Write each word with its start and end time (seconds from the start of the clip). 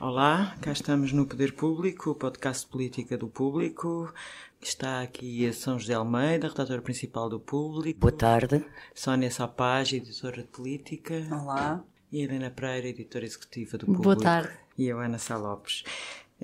Olá, 0.00 0.56
cá 0.60 0.72
estamos 0.72 1.12
no 1.12 1.24
Poder 1.24 1.54
Público, 1.54 2.10
o 2.10 2.14
podcast 2.16 2.64
de 2.66 2.72
política 2.72 3.16
do 3.16 3.28
público. 3.28 4.12
Está 4.60 5.02
aqui 5.02 5.46
a 5.46 5.52
São 5.52 5.78
José 5.78 5.94
Almeida, 5.94 6.48
redatora 6.48 6.82
principal 6.82 7.28
do 7.28 7.38
Público. 7.38 8.00
Boa 8.00 8.12
tarde. 8.12 8.64
Sónia 8.92 9.30
Sapage, 9.30 9.98
editora 9.98 10.42
de 10.42 10.48
política. 10.48 11.14
Olá. 11.30 11.84
E 12.10 12.22
Helena 12.22 12.50
Pereira, 12.50 12.88
editora 12.88 13.24
executiva 13.24 13.78
do 13.78 13.86
Público. 13.86 14.02
Boa 14.02 14.18
tarde. 14.18 14.52
E 14.76 14.88
eu, 14.88 14.98
Ana 14.98 15.18
Sá 15.18 15.36
Lopes. 15.36 15.84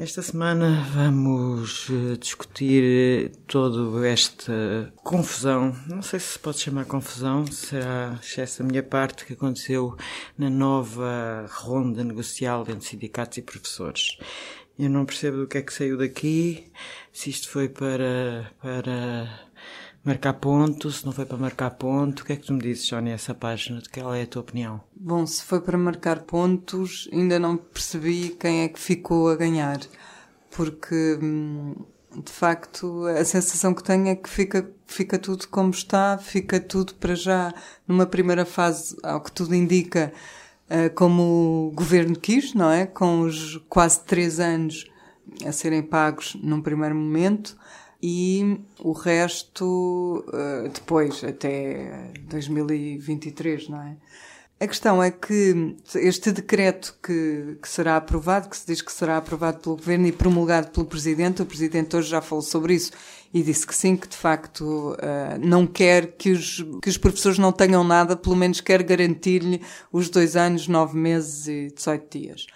Esta 0.00 0.22
semana 0.22 0.82
vamos 0.94 1.88
eh, 1.90 2.16
discutir 2.16 2.82
eh, 2.82 3.32
toda 3.46 4.08
esta 4.08 4.90
confusão, 5.04 5.76
não 5.86 6.00
sei 6.00 6.18
se 6.18 6.28
se 6.28 6.38
pode 6.38 6.58
chamar 6.58 6.86
confusão, 6.86 7.46
será 7.46 8.18
excesso 8.18 8.62
da 8.62 8.68
minha 8.70 8.82
parte, 8.82 9.26
que 9.26 9.34
aconteceu 9.34 9.94
na 10.38 10.48
nova 10.48 11.44
ronda 11.50 12.02
negocial 12.02 12.62
entre 12.62 12.80
sindicatos 12.80 13.36
e 13.36 13.42
professores. 13.42 14.16
Eu 14.78 14.88
não 14.88 15.04
percebo 15.04 15.36
do 15.36 15.46
que 15.46 15.58
é 15.58 15.62
que 15.62 15.74
saiu 15.74 15.98
daqui, 15.98 16.72
se 17.12 17.28
isto 17.28 17.50
foi 17.50 17.68
para, 17.68 18.50
para 18.62 19.49
marcar 20.04 20.34
ponto, 20.34 20.90
se 20.90 21.04
não 21.04 21.12
foi 21.12 21.26
para 21.26 21.36
marcar 21.36 21.70
ponto. 21.70 22.20
O 22.20 22.24
que 22.24 22.32
é 22.32 22.36
que 22.36 22.46
tu 22.46 22.52
me 22.52 22.60
dizes, 22.60 22.86
Sónia, 22.86 23.14
essa 23.14 23.34
página? 23.34 23.80
De 23.80 23.88
qual 23.88 24.14
é 24.14 24.22
a 24.22 24.26
tua 24.26 24.42
opinião? 24.42 24.80
Bom, 24.94 25.26
se 25.26 25.42
foi 25.44 25.60
para 25.60 25.76
marcar 25.78 26.20
pontos, 26.20 27.08
ainda 27.12 27.38
não 27.38 27.56
percebi 27.56 28.30
quem 28.30 28.62
é 28.62 28.68
que 28.68 28.78
ficou 28.78 29.28
a 29.28 29.36
ganhar. 29.36 29.80
Porque, 30.50 31.18
hum, 31.22 31.74
de 32.24 32.32
facto, 32.32 33.06
a 33.06 33.24
sensação 33.24 33.74
que 33.74 33.84
tenho 33.84 34.08
é 34.08 34.16
que 34.16 34.28
fica, 34.28 34.70
fica 34.86 35.18
tudo 35.18 35.46
como 35.48 35.70
está, 35.70 36.18
fica 36.18 36.58
tudo 36.58 36.94
para 36.94 37.14
já, 37.14 37.54
numa 37.86 38.06
primeira 38.06 38.44
fase, 38.44 38.96
ao 39.02 39.20
que 39.20 39.30
tudo 39.30 39.54
indica, 39.54 40.12
eh, 40.68 40.88
como 40.88 41.68
o 41.68 41.72
governo 41.72 42.18
quis, 42.18 42.52
não 42.54 42.70
é? 42.70 42.86
Com 42.86 43.20
os 43.20 43.56
quase 43.68 44.00
três 44.04 44.40
anos 44.40 44.90
a 45.46 45.52
serem 45.52 45.82
pagos 45.82 46.36
num 46.42 46.60
primeiro 46.60 46.94
momento 46.94 47.56
e 48.02 48.60
o 48.78 48.92
resto 48.92 50.24
uh, 50.28 50.68
depois, 50.68 51.22
até 51.22 52.10
2023, 52.28 53.68
não 53.68 53.82
é? 53.82 53.96
A 54.62 54.66
questão 54.66 55.02
é 55.02 55.10
que 55.10 55.74
este 55.94 56.30
decreto 56.32 56.94
que, 57.02 57.56
que, 57.62 57.66
será 57.66 57.96
aprovado, 57.96 58.50
que 58.50 58.56
se 58.58 58.66
diz 58.66 58.82
que 58.82 58.92
será 58.92 59.16
aprovado 59.16 59.58
pelo 59.58 59.76
Governo 59.76 60.06
e 60.06 60.12
promulgado 60.12 60.68
pelo 60.68 60.84
Presidente, 60.84 61.40
o 61.40 61.46
Presidente 61.46 61.96
hoje 61.96 62.10
já 62.10 62.20
falou 62.20 62.42
sobre 62.42 62.74
isso 62.74 62.92
e 63.32 63.42
disse 63.42 63.66
que 63.66 63.74
sim, 63.74 63.96
que 63.96 64.06
de 64.06 64.16
facto 64.18 64.92
uh, 64.92 65.38
não 65.42 65.66
quer 65.66 66.08
que 66.08 66.30
os, 66.32 66.62
que 66.82 66.90
os 66.90 66.98
professores 66.98 67.38
não 67.38 67.52
tenham 67.52 67.82
nada, 67.82 68.14
pelo 68.14 68.36
menos 68.36 68.60
quer 68.60 68.82
garantir-lhe 68.82 69.62
os 69.90 70.10
dois 70.10 70.36
anos, 70.36 70.68
nove 70.68 70.94
meses 70.94 71.48
e 71.48 71.72
18 71.74 72.18
dias. 72.18 72.46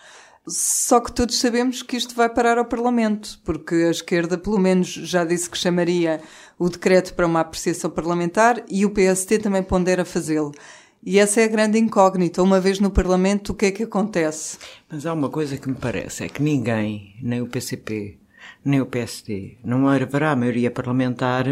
Só 0.47 1.01
que 1.01 1.11
todos 1.11 1.39
sabemos 1.39 1.83
que 1.83 1.97
isto 1.97 2.15
vai 2.15 2.29
parar 2.29 2.59
ao 2.59 2.67
Parlamento, 2.67 3.41
porque 3.45 3.75
a 3.75 3.91
esquerda, 3.91 4.37
pelo 4.37 4.59
menos, 4.59 4.89
já 4.89 5.25
disse 5.25 5.49
que 5.49 5.57
chamaria 5.57 6.21
o 6.59 6.69
decreto 6.69 7.15
para 7.15 7.27
uma 7.27 7.41
apreciação 7.41 7.91
parlamentar 7.91 8.63
e 8.69 8.85
o 8.85 8.91
PST 8.91 9.39
também 9.39 9.63
pondera 9.63 10.05
fazê-lo. 10.05 10.53
E 11.03 11.19
essa 11.19 11.41
é 11.41 11.45
a 11.45 11.49
grande 11.49 11.79
incógnita. 11.79 12.43
Uma 12.43 12.61
vez 12.61 12.79
no 12.79 12.91
Parlamento, 12.91 13.51
o 13.51 13.55
que 13.55 13.67
é 13.67 13.71
que 13.71 13.83
acontece? 13.83 14.59
Mas 14.91 15.07
há 15.07 15.13
uma 15.13 15.31
coisa 15.31 15.57
que 15.57 15.69
me 15.69 15.75
parece: 15.75 16.25
é 16.25 16.29
que 16.29 16.43
ninguém, 16.43 17.15
nem 17.23 17.43
o 17.43 17.47
PCP, 17.47 18.19
nem 18.65 18.81
o 18.81 18.87
PSD, 18.87 19.59
não 19.65 19.89
haverá 19.89 20.35
maioria 20.37 20.71
parlamentar 20.71 21.45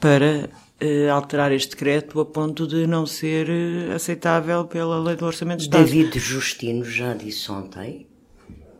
para 0.00 0.50
uh, 0.82 1.12
alterar 1.12 1.52
este 1.52 1.70
decreto 1.70 2.20
a 2.20 2.26
ponto 2.26 2.66
de 2.66 2.86
não 2.86 3.06
ser 3.06 3.48
uh, 3.48 3.94
aceitável 3.94 4.64
pela 4.64 4.98
lei 5.00 5.14
do 5.14 5.26
Orçamento 5.26 5.58
de 5.58 5.64
Estado. 5.64 5.84
David 5.84 6.18
Justino 6.18 6.84
já 6.84 7.14
disse 7.14 7.50
ontem 7.52 8.07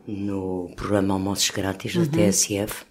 no 0.09 0.71
programa 0.75 1.13
Almoços 1.13 1.49
Grátis 1.51 1.93
da 1.93 2.01
uhum. 2.01 2.29
TSF 2.29 2.89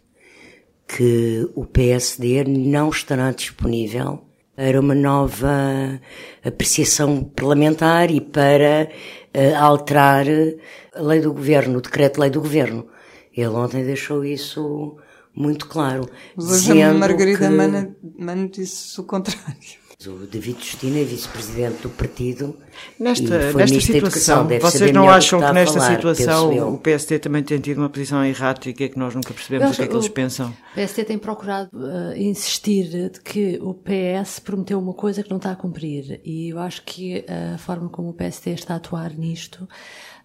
que 0.86 1.48
o 1.54 1.66
PSD 1.66 2.44
não 2.44 2.88
estará 2.88 3.30
disponível 3.30 4.24
para 4.56 4.80
uma 4.80 4.94
nova 4.94 6.00
apreciação 6.42 7.22
parlamentar 7.22 8.10
e 8.10 8.20
para 8.20 8.88
uh, 9.34 9.56
alterar 9.56 10.26
a 10.94 11.02
lei 11.02 11.20
do 11.20 11.32
governo, 11.32 11.78
o 11.78 11.82
decreto-lei 11.82 12.30
do 12.30 12.40
governo. 12.40 12.86
Ele 13.36 13.48
ontem 13.48 13.84
deixou 13.84 14.24
isso 14.24 14.96
muito 15.34 15.66
claro. 15.68 16.08
Hoje 16.36 16.82
a 16.82 16.92
Margarida 16.92 17.48
que... 17.48 18.24
Mano 18.24 18.48
disse 18.48 19.00
o 19.00 19.04
contrário. 19.04 19.87
O 20.06 20.28
David 20.28 20.60
Justina 20.60 21.00
é 21.00 21.02
vice-presidente 21.02 21.82
do 21.82 21.90
partido. 21.90 22.56
Nesta, 23.00 23.52
nesta 23.52 23.80
situação, 23.80 24.46
vocês 24.60 24.92
não 24.92 25.10
acham 25.10 25.40
que 25.40 25.52
nesta 25.52 25.80
falar, 25.80 25.96
situação 25.96 26.72
o 26.72 26.78
PSD 26.78 27.18
também 27.18 27.42
tem 27.42 27.58
tido 27.58 27.78
uma 27.78 27.88
posição 27.88 28.24
errática 28.24 28.84
e 28.84 28.88
que 28.88 28.96
nós 28.96 29.12
nunca 29.12 29.34
percebemos 29.34 29.72
o 29.72 29.74
que 29.74 29.82
é 29.82 29.86
que 29.88 29.92
eles 29.92 30.08
pensam? 30.08 30.50
O 30.50 30.74
PSD 30.76 31.04
tem 31.04 31.18
procurado 31.18 31.70
uh, 31.74 32.16
insistir 32.16 33.10
de 33.10 33.20
que 33.20 33.58
o 33.60 33.74
PS 33.74 34.38
prometeu 34.38 34.78
uma 34.78 34.94
coisa 34.94 35.20
que 35.24 35.30
não 35.30 35.38
está 35.38 35.50
a 35.50 35.56
cumprir 35.56 36.20
e 36.24 36.50
eu 36.50 36.60
acho 36.60 36.84
que 36.84 37.24
a 37.28 37.58
forma 37.58 37.88
como 37.88 38.10
o 38.10 38.14
PSD 38.14 38.52
está 38.52 38.74
a 38.74 38.76
atuar 38.76 39.12
nisto 39.18 39.66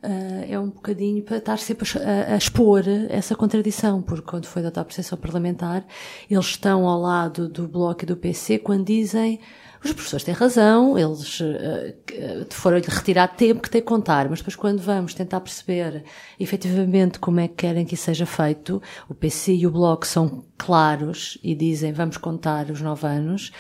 Uh, 0.03 0.43
é 0.49 0.59
um 0.59 0.69
bocadinho 0.69 1.23
para 1.23 1.37
estar 1.37 1.57
sempre 1.57 1.87
a, 1.97 2.33
a, 2.33 2.35
expor 2.35 2.83
essa 3.07 3.37
contradição, 3.37 4.01
porque 4.01 4.29
quando 4.29 4.47
foi 4.47 4.61
da 4.61 4.67
a 4.67 4.81
apreciação 4.81 5.17
parlamentar, 5.17 5.85
eles 6.29 6.47
estão 6.47 6.85
ao 6.85 6.99
lado 6.99 7.47
do 7.47 7.69
Bloco 7.69 8.03
e 8.03 8.05
do 8.05 8.17
PC 8.17 8.59
quando 8.59 8.85
dizem 8.85 9.39
os 9.83 9.91
professores 9.91 10.23
têm 10.23 10.33
razão, 10.33 10.97
eles 10.97 11.39
uh, 11.39 12.45
foram-lhe 12.49 12.85
retirar 12.87 13.27
tempo 13.27 13.61
que 13.61 13.69
tem 13.69 13.81
que 13.81 13.87
contar, 13.87 14.29
mas 14.29 14.39
depois 14.39 14.55
quando 14.55 14.81
vamos 14.81 15.13
tentar 15.13 15.41
perceber 15.41 16.03
efetivamente 16.39 17.19
como 17.19 17.39
é 17.39 17.47
que 17.47 17.55
querem 17.55 17.85
que 17.85 17.95
isso 17.95 18.03
seja 18.03 18.25
feito, 18.25 18.81
o 19.09 19.13
PC 19.13 19.53
e 19.55 19.67
o 19.67 19.71
Bloco 19.71 20.07
são 20.07 20.45
claros 20.57 21.37
e 21.43 21.53
dizem 21.53 21.91
vamos 21.91 22.17
contar 22.17 22.69
os 22.69 22.81
nove 22.81 23.05
anos, 23.05 23.51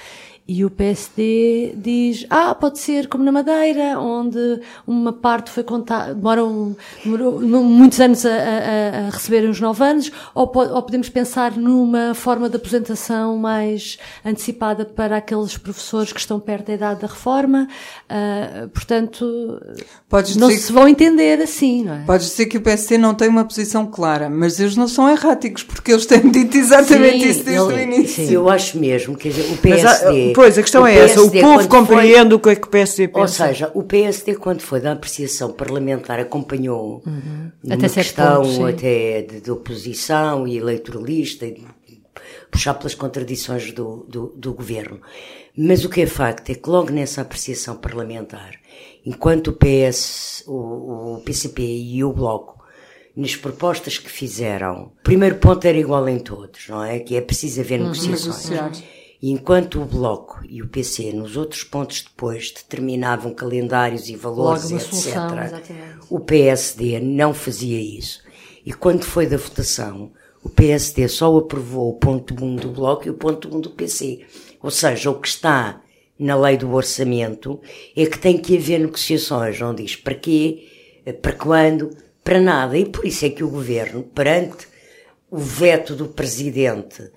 e 0.45 0.65
o 0.65 0.69
PSD 0.69 1.73
diz, 1.77 2.25
ah, 2.29 2.53
pode 2.53 2.77
ser 2.77 3.07
como 3.07 3.23
na 3.23 3.31
Madeira, 3.31 3.97
onde 3.97 4.59
uma 4.85 5.13
parte 5.13 5.49
foi 5.49 5.63
contada, 5.63 6.13
demoram, 6.13 6.75
demorou 7.01 7.39
muitos 7.39 7.97
anos 8.01 8.25
a, 8.25 8.29
a, 8.29 9.07
a 9.07 9.09
receberem 9.09 9.49
os 9.49 9.61
nove 9.61 9.81
anos, 9.81 10.11
ou, 10.35 10.51
ou, 10.53 10.83
podemos 10.83 11.07
pensar 11.07 11.55
numa 11.55 12.13
forma 12.13 12.49
de 12.49 12.57
aposentação 12.57 13.37
mais 13.37 13.97
antecipada 14.25 14.83
para 14.83 15.15
aqueles 15.15 15.57
professores 15.57 16.11
que 16.11 16.19
estão 16.19 16.41
perto 16.41 16.67
da 16.67 16.73
idade 16.73 17.01
da 17.01 17.07
reforma. 17.07 17.69
Uh, 18.09 18.67
portanto, 18.67 19.61
Podes 20.09 20.35
não 20.35 20.51
se 20.51 20.73
vão 20.73 20.89
entender 20.89 21.41
assim, 21.41 21.85
não 21.85 21.93
é? 21.93 22.03
Podes 22.05 22.27
dizer 22.27 22.47
que 22.47 22.57
o 22.57 22.61
PSD 22.61 22.97
não 22.97 23.15
tem 23.15 23.29
uma 23.29 23.45
posição 23.45 23.85
clara, 23.85 24.29
mas 24.29 24.59
eles 24.59 24.75
não 24.75 24.89
são 24.89 25.09
erráticos, 25.09 25.63
porque 25.63 25.93
eles 25.93 26.05
têm 26.05 26.29
dito 26.29 26.57
exatamente 26.57 27.23
sim, 27.23 27.29
isso 27.29 27.43
desde 27.45 27.73
ele, 27.73 27.73
o 27.73 27.79
início. 27.79 28.27
Sim, 28.27 28.33
eu 28.33 28.49
acho 28.49 28.77
mesmo, 28.77 29.15
quer 29.15 29.29
dizer, 29.29 29.53
o 29.53 29.57
PSD... 29.57 30.32
Pois, 30.33 30.57
a 30.57 30.61
questão 30.61 30.85
é 30.85 30.95
essa. 30.95 31.21
O 31.21 31.31
povo 31.31 31.67
compreende 31.67 32.29
foi, 32.29 32.33
o 32.33 32.39
que 32.39 32.49
é 32.49 32.55
que 32.55 32.67
o 32.67 32.69
PSD 32.69 33.07
pensa. 33.07 33.19
Ou 33.19 33.27
seja, 33.27 33.71
o 33.73 33.83
PSD, 33.83 34.35
quando 34.35 34.61
foi 34.61 34.79
da 34.79 34.91
apreciação 34.91 35.51
parlamentar, 35.51 36.19
acompanhou 36.19 37.01
uhum. 37.05 37.51
numa 37.63 37.75
até 37.75 37.89
questão 37.89 38.43
pontos, 38.43 38.59
até 38.59 39.21
de, 39.21 39.41
de, 39.41 39.51
oposição 39.51 40.47
e 40.47 40.57
eleitoralista, 40.57 41.45
e 41.45 41.53
de 41.53 41.65
puxar 42.51 42.73
pelas 42.75 42.93
contradições 42.93 43.71
do, 43.71 44.05
do, 44.07 44.33
do 44.35 44.53
governo. 44.53 45.01
Mas 45.57 45.85
o 45.85 45.89
que 45.89 46.01
é 46.01 46.05
facto 46.05 46.49
é 46.49 46.55
que 46.55 46.69
logo 46.69 46.91
nessa 46.91 47.21
apreciação 47.21 47.75
parlamentar, 47.75 48.55
enquanto 49.05 49.47
o 49.47 49.53
PS, 49.53 50.43
o, 50.47 51.15
o 51.15 51.21
PCP 51.23 51.61
e 51.61 52.03
o 52.03 52.11
Bloco 52.11 52.63
nas 53.15 53.35
propostas 53.35 53.97
que 53.97 54.09
fizeram, 54.09 54.91
o 54.99 55.03
primeiro 55.03 55.35
ponto 55.35 55.65
era 55.65 55.77
igual 55.77 56.07
em 56.09 56.19
todos, 56.19 56.67
não 56.67 56.83
é? 56.83 56.99
Que 56.99 57.15
é 57.15 57.21
preciso 57.21 57.61
haver 57.61 57.79
uhum. 57.79 57.91
negociações. 57.91 58.83
E 59.23 59.31
enquanto 59.31 59.81
o 59.81 59.85
Bloco 59.85 60.41
e 60.49 60.61
o 60.61 60.67
PC, 60.67 61.13
nos 61.13 61.37
outros 61.37 61.63
pontos 61.63 62.01
depois, 62.01 62.51
determinavam 62.51 63.33
calendários 63.33 64.09
e 64.09 64.17
valores, 64.17 64.69
etc., 64.69 64.81
solução, 64.81 65.29
o 66.09 66.19
PSD 66.19 66.99
não 66.99 67.33
fazia 67.33 67.79
isso. 67.79 68.21
E 68.65 68.73
quando 68.73 69.05
foi 69.05 69.25
da 69.25 69.37
votação, 69.37 70.11
o 70.43 70.49
PSD 70.49 71.07
só 71.07 71.37
aprovou 71.37 71.91
o 71.91 71.93
ponto 71.93 72.35
1 72.35 72.55
do 72.57 72.71
Bloco 72.71 73.07
e 73.07 73.11
o 73.11 73.13
ponto 73.13 73.47
1 73.47 73.61
do 73.61 73.69
PC. 73.69 74.25
Ou 74.61 74.69
seja, 74.69 75.09
o 75.09 75.17
que 75.17 75.29
está 75.29 75.81
na 76.19 76.35
lei 76.35 76.57
do 76.57 76.73
orçamento 76.73 77.61
é 77.95 78.05
que 78.05 78.19
tem 78.19 78.37
que 78.37 78.57
haver 78.57 78.81
negociações, 78.81 79.57
não 79.57 79.73
diz 79.73 79.95
para 79.95 80.15
quê, 80.15 80.67
para 81.21 81.31
quando, 81.31 81.95
para 82.25 82.41
nada. 82.41 82.77
E 82.77 82.85
por 82.85 83.05
isso 83.05 83.25
é 83.25 83.29
que 83.29 83.41
o 83.45 83.49
governo, 83.49 84.03
perante 84.03 84.67
o 85.31 85.37
veto 85.37 85.95
do 85.95 86.09
presidente 86.09 87.09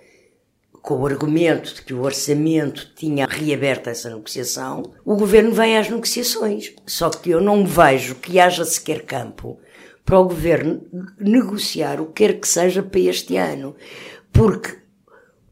com 0.87 1.01
o 1.01 1.07
argumento 1.07 1.75
de 1.75 1.83
que 1.83 1.93
o 1.93 2.03
orçamento 2.03 2.93
tinha 2.95 3.27
reaberto 3.27 3.91
essa 3.91 4.09
negociação, 4.09 4.93
o 5.05 5.17
governo 5.17 5.51
vem 5.51 5.77
às 5.77 5.91
negociações. 5.91 6.73
Só 6.87 7.11
que 7.11 7.29
eu 7.29 7.41
não 7.41 7.67
vejo 7.67 8.15
que 8.15 8.39
haja 8.39 8.65
sequer 8.65 9.05
campo 9.05 9.59
para 10.05 10.21
o 10.21 10.29
governo 10.29 10.81
negociar 11.19 12.01
o 12.01 12.07
que 12.07 12.25
quer 12.25 12.39
que 12.39 12.47
seja 12.47 12.85
para 12.85 13.01
este 13.01 13.37
ano. 13.37 13.75
Porque 14.33 14.79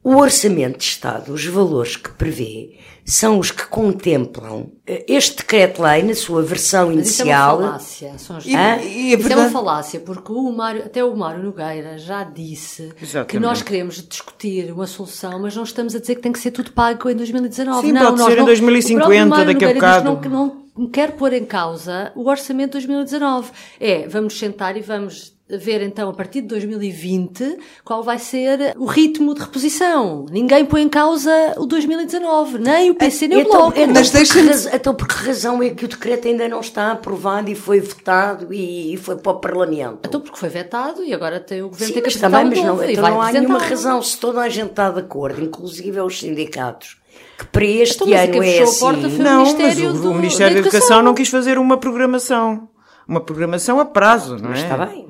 o 0.05 0.17
orçamento 0.17 0.77
de 0.79 0.85
Estado, 0.85 1.33
os 1.33 1.47
valores 1.47 1.97
que 1.97 2.11
prevê, 2.11 2.77
são 3.07 3.39
os 3.39 3.51
que 3.51 3.67
contemplam 3.67 4.71
eh, 4.87 5.03
este 5.09 5.39
decreto-lei 5.39 6.03
na 6.03 6.15
sua 6.15 6.43
versão 6.43 6.89
Mas 6.89 6.97
inicial. 6.97 7.57
Isso 7.57 7.63
é 7.63 7.65
uma 7.65 7.71
falácia, 7.71 8.19
São. 8.19 8.39
E, 8.45 8.51
e 8.51 8.55
é 8.55 9.17
isso 9.17 9.33
é 9.33 9.37
uma 9.37 9.51
falácia, 9.51 10.01
porque 10.01 10.31
o 10.31 10.53
Mário, 10.53 10.85
até 10.85 11.03
o 11.03 11.17
Mário 11.17 11.43
Nogueira 11.43 11.97
já 11.97 12.23
disse 12.23 12.93
Exatamente. 13.01 13.31
que 13.31 13.39
nós 13.39 13.63
queremos 13.63 14.07
discutir 14.07 14.71
uma 14.73 14.87
solução, 14.87 15.41
mas 15.41 15.57
não 15.57 15.63
estamos 15.63 15.95
a 15.95 15.99
dizer 15.99 16.17
que 16.17 16.21
tem 16.21 16.33
que 16.33 16.39
ser 16.39 16.51
tudo 16.51 16.73
pago 16.73 17.09
em 17.09 17.17
2019. 17.17 17.87
Sim, 17.87 17.93
não, 17.93 18.15
pode 18.15 18.31
ser 18.31 18.39
em 18.39 18.45
2050, 18.45 19.45
daqui 19.45 19.65
a 19.65 19.73
bocado. 19.73 20.05
Não, 20.05 20.31
não 20.31 20.64
quer 20.93 21.13
pôr 21.13 21.33
em 21.33 21.45
causa 21.45 22.13
o 22.15 22.29
orçamento 22.29 22.79
de 22.79 22.87
2019. 22.87 23.51
É, 23.81 24.09
vamos 24.09 24.39
sentar 24.39 24.77
e 24.77 24.81
vamos 24.81 25.35
ver 25.49 25.83
então 25.83 26.09
a 26.09 26.13
partir 26.13 26.41
de 26.41 26.49
2020 26.49 27.59
qual 27.85 28.03
vai 28.03 28.19
ser 28.19 28.75
o 28.77 28.87
ritmo 28.87 29.35
de 29.35 29.41
reposição. 29.41 30.27
Ninguém 30.31 30.65
põe 30.65 30.83
em 30.83 30.89
causa 30.89 31.55
o 31.59 31.67
2019, 31.67 32.59
nem 32.59 32.91
o 32.91 32.95
PC 32.95 33.29
nem 33.29 33.39
o 33.39 33.41
então, 33.43 33.53
Bloco. 33.53 33.79
Então, 33.79 33.95
mas 33.95 34.11
deixa 34.11 34.41
então 34.75 34.95
por 34.95 35.07
que 35.07 35.15
razão 35.15 35.63
é 35.63 35.71
que 35.71 35.85
o 35.85 35.89
decreto 35.89 36.29
ainda 36.29 36.49
não 36.49 36.61
está 36.61 36.93
aprovado 36.93 37.51
e 37.51 37.55
foi 37.55 37.81
votado 37.81 38.53
e, 38.53 38.97
foi 38.97 39.17
para 39.17 39.33
o 39.33 39.41
Parlamento? 39.41 40.01
Então 40.05 40.21
porque 40.21 40.39
foi 40.39 40.49
vetado 40.49 41.05
e 41.05 41.13
agora 41.13 41.39
tem 41.39 41.63
o 41.63 41.69
Governo 41.69 41.95
Sim, 41.95 42.01
tem 42.01 42.11
que 42.11 42.19
também, 42.19 42.45
mas 42.47 42.59
não, 42.63 42.83
então 42.83 43.09
não 43.11 43.21
há 43.23 43.33
nenhuma 43.33 43.59
razão. 43.59 44.03
Se 44.03 44.19
toda 44.19 44.41
a 44.41 44.49
gente 44.49 44.71
está 44.71 44.91
de 44.91 45.01
acordo, 45.01 45.43
inclusive 45.43 46.01
os 46.01 46.19
sindicatos, 46.19 46.97
que 47.39 47.47
para 47.47 47.65
este 47.65 48.05
então, 48.05 48.19
ano 48.19 48.43
é 48.43 48.63
assim... 48.63 49.23
Não, 49.23 49.57
mas 49.59 49.79
o, 49.79 49.93
do, 49.93 50.11
o 50.11 50.15
Ministério 50.15 50.55
da 50.55 50.61
Educação. 50.61 50.81
Educação 50.81 51.03
não 51.03 51.15
quis 51.15 51.29
fazer 51.29 51.59
uma 51.59 51.77
programação 51.77 52.69
uma 53.07 53.21
programação 53.21 53.79
a 53.79 53.85
prazo, 53.85 54.39
não 54.39 54.53
é? 54.53 54.63
Está 54.63 54.87
bem. 54.87 55.07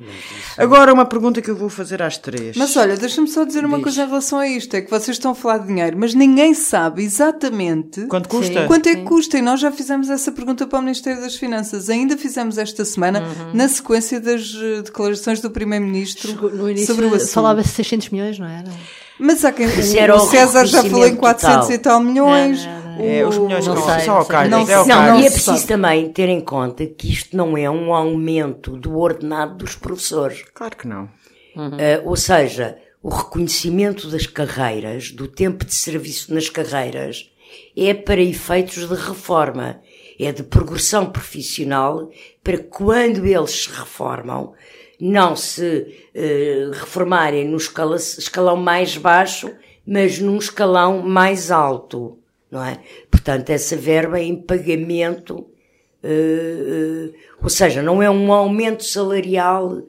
Agora, 0.59 0.93
uma 0.93 1.05
pergunta 1.05 1.41
que 1.41 1.51
eu 1.51 1.57
vou 1.57 1.69
fazer 1.69 2.03
às 2.03 2.19
três. 2.19 2.57
Mas 2.57 2.77
olha, 2.77 2.97
deixa-me 2.97 3.29
só 3.29 3.45
dizer 3.45 3.65
uma 3.65 3.77
Diz. 3.77 3.85
coisa 3.85 4.03
em 4.03 4.07
relação 4.07 4.39
a 4.39 4.49
isto: 4.49 4.75
é 4.75 4.81
que 4.81 4.91
vocês 4.91 5.17
estão 5.17 5.33
a 5.33 5.35
falar 5.35 5.59
de 5.59 5.69
dinheiro, 5.69 5.97
mas 5.99 6.15
ninguém 6.15 6.55
sabe 6.55 7.03
exatamente 7.03 8.07
quanto 8.07 8.29
custa. 8.29 8.63
Sim, 8.63 8.67
quanto 8.67 8.89
é 8.89 8.97
que 8.97 9.03
custa. 9.03 9.39
E 9.39 9.43
nós 9.43 9.61
já 9.61 9.71
fizemos 9.71 10.11
essa 10.11 10.33
pergunta 10.33 10.67
para 10.67 10.79
o 10.79 10.83
Ministério 10.83 11.21
das 11.21 11.37
Finanças. 11.37 11.89
Ainda 11.89 12.17
fizemos 12.17 12.59
esta 12.59 12.85
semana, 12.85 13.21
uhum. 13.21 13.55
na 13.55 13.69
sequência 13.69 14.21
das 14.21 14.55
eh, 14.61 14.83
declarações 14.83 15.41
do 15.41 15.51
Primeiro-Ministro 15.51 16.33
sobre 16.85 17.07
o 17.07 17.15
assunto. 17.15 17.31
Falava-se 17.31 17.71
600 17.71 18.11
milhões, 18.11 18.39
não 18.39 18.47
era? 18.47 18.71
Mas 19.19 19.45
há 19.45 19.53
quem. 19.53 19.67
O, 19.67 20.17
o 20.17 20.21
César 20.21 20.67
já 20.67 20.83
falou 20.83 21.07
em 21.07 21.17
400 21.17 21.61
total. 21.61 21.73
e 21.73 21.79
tal 21.79 22.01
milhões. 22.01 22.65
Não, 22.65 22.85
não, 22.97 23.05
é, 23.05 23.27
os 23.27 23.39
milhões 23.39 23.67
não, 23.67 23.77
sei, 23.77 24.09
ao 24.09 24.25
calho. 24.25 24.51
Não, 24.51 24.65
não, 24.65 24.87
não, 24.87 25.21
e 25.21 25.27
é 25.27 25.31
preciso 25.31 25.67
também 25.67 26.13
ter 26.13 26.29
em 26.29 26.41
conta 26.41 26.87
que 26.87 27.13
isto 27.13 27.37
não 27.37 27.57
é 27.57 27.69
um 27.69 27.93
aumento 27.93 28.77
do 28.77 28.99
ordenado 28.99 29.57
dos 29.57 29.75
professores. 29.75 30.45
Claro 30.55 30.77
que 30.77 30.87
não. 30.87 31.09
Uhum. 31.57 31.69
Uh, 31.69 32.09
ou 32.09 32.17
seja, 32.17 32.79
o 33.03 33.09
reconhecimento 33.09 34.09
das 34.09 34.27
carreiras, 34.27 35.11
do 35.11 35.29
tempo 35.29 35.65
de 35.65 35.75
serviço 35.75 36.33
nas 36.33 36.49
carreiras, 36.49 37.31
é 37.77 37.93
para 37.95 38.21
efeitos 38.21 38.89
de 38.89 38.95
reforma. 38.95 39.81
É 40.19 40.31
de 40.31 40.45
progressão 40.45 41.07
profissional 41.07 42.09
para 42.43 42.59
quando 42.59 43.27
eles 43.27 43.65
se 43.65 43.69
reformam, 43.69 44.53
não 45.13 45.37
se 45.37 45.87
uh, 46.15 46.71
reformarem 46.73 47.47
no 47.49 47.57
escala, 47.57 47.97
escalão 47.97 48.57
mais 48.57 48.97
baixo, 48.97 49.51
mas 49.87 50.19
num 50.19 50.39
escalão 50.39 51.03
mais 51.03 51.51
alto 51.51 52.19
não 52.55 52.65
é? 52.65 52.81
Portanto, 53.11 53.51
essa 53.51 53.77
verba 53.77 54.21
é 54.21 54.23
em 54.23 54.37
pagamento, 54.37 55.39
uh, 56.05 57.09
uh, 57.09 57.15
ou 57.43 57.49
seja, 57.49 57.83
não 57.83 58.01
é 58.01 58.09
um 58.09 58.33
aumento 58.33 58.85
salarial 58.85 59.83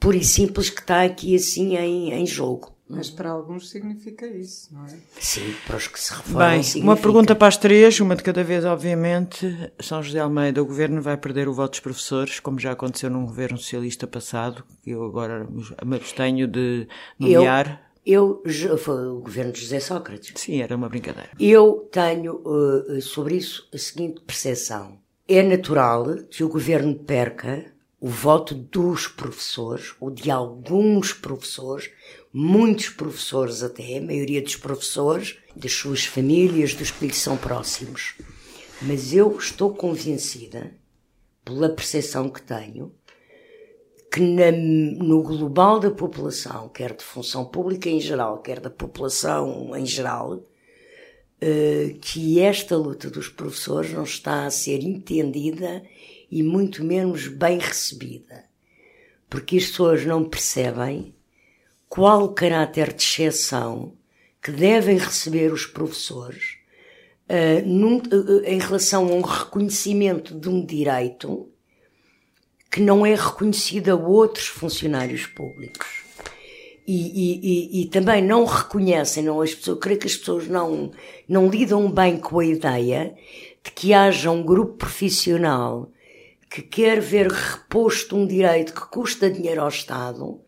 puro 0.00 0.16
e 0.16 0.24
simples 0.24 0.70
que 0.70 0.80
está 0.80 1.02
aqui 1.02 1.36
assim 1.36 1.76
em, 1.76 2.14
em 2.14 2.26
jogo. 2.26 2.74
Mas 2.88 3.10
para 3.10 3.30
alguns 3.30 3.68
significa 3.68 4.26
isso, 4.26 4.72
não 4.72 4.86
é? 4.86 4.96
Sim, 5.20 5.54
para 5.66 5.76
os 5.76 5.88
que 5.88 5.98
se 5.98 6.12
reformam. 6.12 6.50
Bem, 6.50 6.62
significa. 6.62 6.86
uma 6.86 6.96
pergunta 6.96 7.34
para 7.34 7.48
as 7.48 7.56
três, 7.56 7.98
uma 7.98 8.14
de 8.14 8.22
cada 8.22 8.44
vez, 8.44 8.64
obviamente. 8.64 9.72
São 9.80 10.00
José 10.02 10.20
Almeida, 10.20 10.62
o 10.62 10.66
governo 10.66 11.02
vai 11.02 11.16
perder 11.16 11.48
o 11.48 11.52
voto 11.52 11.72
dos 11.72 11.80
professores, 11.80 12.38
como 12.38 12.60
já 12.60 12.72
aconteceu 12.72 13.10
num 13.10 13.26
governo 13.26 13.58
socialista 13.58 14.06
passado, 14.06 14.64
que 14.82 14.90
eu 14.90 15.04
agora 15.04 15.48
me 15.84 15.96
abstenho 15.96 16.46
de 16.46 16.86
nomear. 17.18 17.90
Eu, 18.06 18.40
foi 18.78 19.08
o 19.08 19.18
governo 19.18 19.50
de 19.50 19.62
José 19.62 19.80
Sócrates. 19.80 20.32
Sim, 20.36 20.62
era 20.62 20.76
uma 20.76 20.88
brincadeira. 20.88 21.30
Eu 21.40 21.88
tenho 21.90 22.36
uh, 22.36 23.02
sobre 23.02 23.34
isso 23.34 23.68
a 23.74 23.78
seguinte 23.78 24.20
percepção. 24.20 24.96
É 25.26 25.42
natural 25.42 26.18
que 26.30 26.44
o 26.44 26.48
governo 26.48 26.94
perca 26.94 27.64
o 27.98 28.08
voto 28.08 28.54
dos 28.54 29.08
professores, 29.08 29.94
ou 29.98 30.10
de 30.10 30.30
alguns 30.30 31.12
professores, 31.12 31.90
muitos 32.38 32.90
professores 32.90 33.62
até, 33.62 33.96
a 33.96 34.02
maioria 34.02 34.42
dos 34.42 34.56
professores, 34.56 35.38
das 35.56 35.72
suas 35.72 36.04
famílias, 36.04 36.74
dos 36.74 36.90
que 36.90 37.06
lhe 37.06 37.14
são 37.14 37.34
próximos. 37.34 38.14
Mas 38.82 39.14
eu 39.14 39.38
estou 39.38 39.72
convencida, 39.74 40.70
pela 41.42 41.70
percepção 41.70 42.28
que 42.28 42.42
tenho, 42.42 42.94
que 44.12 44.20
na, 44.20 44.52
no 44.52 45.22
global 45.22 45.80
da 45.80 45.90
população, 45.90 46.68
quer 46.68 46.94
de 46.94 47.02
função 47.02 47.42
pública 47.46 47.88
em 47.88 48.00
geral, 48.00 48.42
quer 48.42 48.60
da 48.60 48.68
população 48.68 49.74
em 49.74 49.86
geral, 49.86 50.34
uh, 50.34 51.98
que 52.02 52.38
esta 52.38 52.76
luta 52.76 53.08
dos 53.08 53.30
professores 53.30 53.94
não 53.94 54.04
está 54.04 54.44
a 54.44 54.50
ser 54.50 54.82
entendida 54.82 55.82
e 56.30 56.42
muito 56.42 56.84
menos 56.84 57.28
bem 57.28 57.58
recebida. 57.58 58.44
Porque 59.26 59.56
as 59.56 59.68
pessoas 59.68 60.04
não 60.04 60.22
percebem 60.22 61.15
qual 61.88 62.24
o 62.24 62.34
caráter 62.34 62.92
de 62.92 63.02
exceção 63.02 63.94
que 64.42 64.50
devem 64.50 64.98
receber 64.98 65.52
os 65.52 65.66
professores 65.66 66.58
uh, 67.28 67.66
num, 67.66 67.98
uh, 67.98 68.44
em 68.44 68.58
relação 68.58 69.06
a 69.06 69.12
um 69.12 69.20
reconhecimento 69.20 70.38
de 70.38 70.48
um 70.48 70.64
direito 70.64 71.48
que 72.70 72.80
não 72.80 73.06
é 73.06 73.14
reconhecida 73.14 73.92
a 73.92 73.96
outros 73.96 74.46
funcionários 74.46 75.26
públicos. 75.26 76.04
E, 76.86 76.92
e, 76.94 77.80
e, 77.80 77.82
e, 77.82 77.86
também 77.86 78.22
não 78.22 78.44
reconhecem, 78.44 79.24
não, 79.24 79.40
as 79.40 79.52
pessoas, 79.52 79.78
creio 79.80 79.98
que 79.98 80.06
as 80.06 80.16
pessoas 80.16 80.46
não, 80.46 80.92
não 81.28 81.48
lidam 81.48 81.90
bem 81.90 82.16
com 82.16 82.38
a 82.38 82.46
ideia 82.46 83.16
de 83.64 83.72
que 83.72 83.92
haja 83.92 84.30
um 84.30 84.44
grupo 84.44 84.74
profissional 84.74 85.90
que 86.48 86.62
quer 86.62 87.00
ver 87.00 87.26
reposto 87.26 88.16
um 88.16 88.24
direito 88.24 88.72
que 88.72 88.86
custa 88.88 89.28
dinheiro 89.28 89.62
ao 89.62 89.68
Estado, 89.68 90.40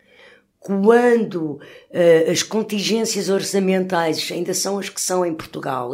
quando 0.58 1.52
uh, 1.52 2.30
as 2.30 2.42
contingências 2.42 3.28
orçamentais 3.28 4.28
ainda 4.32 4.52
são 4.54 4.78
as 4.78 4.88
que 4.88 5.00
são 5.00 5.24
em 5.24 5.34
Portugal, 5.34 5.92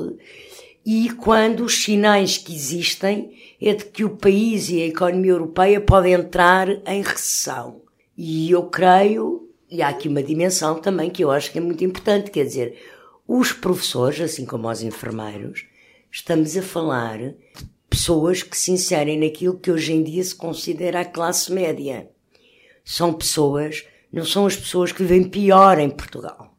e 0.84 1.10
quando 1.10 1.64
os 1.64 1.82
sinais 1.82 2.36
que 2.36 2.54
existem 2.54 3.32
é 3.60 3.72
de 3.72 3.84
que 3.86 4.04
o 4.04 4.16
país 4.16 4.68
e 4.68 4.82
a 4.82 4.86
economia 4.86 5.32
europeia 5.32 5.80
podem 5.80 6.12
entrar 6.12 6.68
em 6.86 7.02
recessão. 7.02 7.82
E 8.16 8.50
eu 8.50 8.64
creio, 8.64 9.48
e 9.70 9.80
há 9.80 9.88
aqui 9.88 10.08
uma 10.08 10.22
dimensão 10.22 10.78
também 10.78 11.08
que 11.08 11.24
eu 11.24 11.30
acho 11.30 11.50
que 11.50 11.58
é 11.58 11.60
muito 11.60 11.82
importante, 11.82 12.30
quer 12.30 12.44
dizer, 12.44 12.78
os 13.26 13.52
professores, 13.52 14.20
assim 14.20 14.44
como 14.44 14.70
os 14.70 14.82
enfermeiros, 14.82 15.64
estamos 16.12 16.56
a 16.56 16.62
falar 16.62 17.18
de 17.18 17.34
pessoas 17.88 18.42
que 18.42 18.56
se 18.56 18.70
inserem 18.70 19.18
naquilo 19.18 19.58
que 19.58 19.70
hoje 19.70 19.92
em 19.92 20.02
dia 20.02 20.22
se 20.22 20.34
considera 20.34 21.00
a 21.00 21.04
classe 21.04 21.50
média. 21.50 22.10
São 22.84 23.14
pessoas, 23.14 23.86
não 24.14 24.24
são 24.24 24.46
as 24.46 24.54
pessoas 24.54 24.92
que 24.92 25.02
vivem 25.02 25.28
pior 25.28 25.76
em 25.76 25.90
Portugal. 25.90 26.56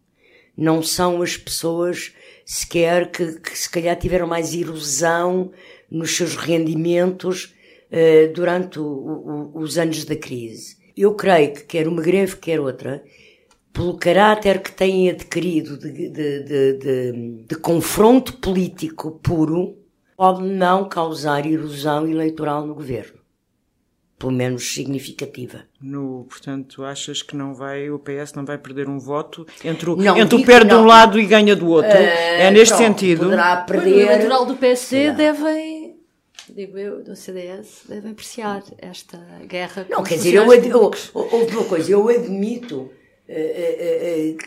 Não 0.57 0.83
são 0.83 1.21
as 1.21 1.37
pessoas 1.37 2.13
sequer 2.45 3.09
que, 3.09 3.39
que 3.39 3.57
se 3.57 3.69
calhar 3.69 3.95
tiveram 3.95 4.27
mais 4.27 4.53
erosão 4.53 5.51
nos 5.89 6.17
seus 6.17 6.35
rendimentos 6.35 7.55
uh, 7.89 8.33
durante 8.33 8.77
o, 8.77 8.83
o, 8.83 9.59
os 9.59 9.77
anos 9.77 10.03
da 10.03 10.17
crise. 10.17 10.75
Eu 10.97 11.15
creio 11.15 11.53
que 11.53 11.63
quer 11.63 11.87
uma 11.87 12.01
greve, 12.01 12.35
quer 12.35 12.59
outra, 12.59 13.01
pelo 13.71 13.97
caráter 13.97 14.61
que 14.61 14.73
têm 14.73 15.09
adquirido 15.09 15.77
de, 15.77 16.09
de, 16.09 16.43
de, 16.43 17.45
de, 17.47 17.55
confronto 17.55 18.33
político 18.33 19.11
puro, 19.23 19.77
pode 20.17 20.43
não 20.43 20.89
causar 20.89 21.45
erosão 21.45 22.05
eleitoral 22.05 22.67
no 22.67 22.75
governo 22.75 23.14
pelo 24.17 24.31
menos 24.31 24.73
significativa. 24.73 25.63
No, 25.81 26.25
portanto, 26.29 26.83
achas 26.83 27.21
que 27.21 27.35
não 27.35 27.53
vai, 27.53 27.89
o 27.89 27.99
PS 27.99 28.33
não 28.33 28.45
vai 28.45 28.57
perder 28.57 28.87
um 28.87 28.97
voto 28.97 29.45
entre 29.63 29.89
o, 29.89 29.95
não, 29.95 30.17
entre 30.17 30.35
o 30.35 30.45
perde 30.45 30.69
de 30.69 30.75
um 30.75 30.85
lado 30.85 31.19
e 31.19 31.25
ganha 31.25 31.55
do 31.55 31.67
outro? 31.67 31.91
Uh, 31.91 31.95
é 31.95 32.49
neste 32.49 32.75
pronto, 32.75 32.87
sentido. 32.87 33.23
Poderá 33.25 33.57
perder. 33.57 33.93
O 33.93 33.99
eleitoral 33.99 34.45
do 34.45 34.55
PSD 34.55 35.11
devem, 35.11 35.97
digo 36.49 36.77
eu, 36.77 37.03
do 37.03 37.15
CDS, 37.15 37.81
devem 37.87 38.11
apreciar 38.11 38.63
esta 38.77 39.17
guerra. 39.45 39.85
Não, 39.89 40.01
quer 40.01 40.15
dizer, 40.15 40.35
eu, 40.35 40.51
eu, 40.53 40.91
houve 41.13 41.55
uma 41.55 41.65
coisa, 41.65 41.91
eu 41.91 42.07
admito 42.07 42.89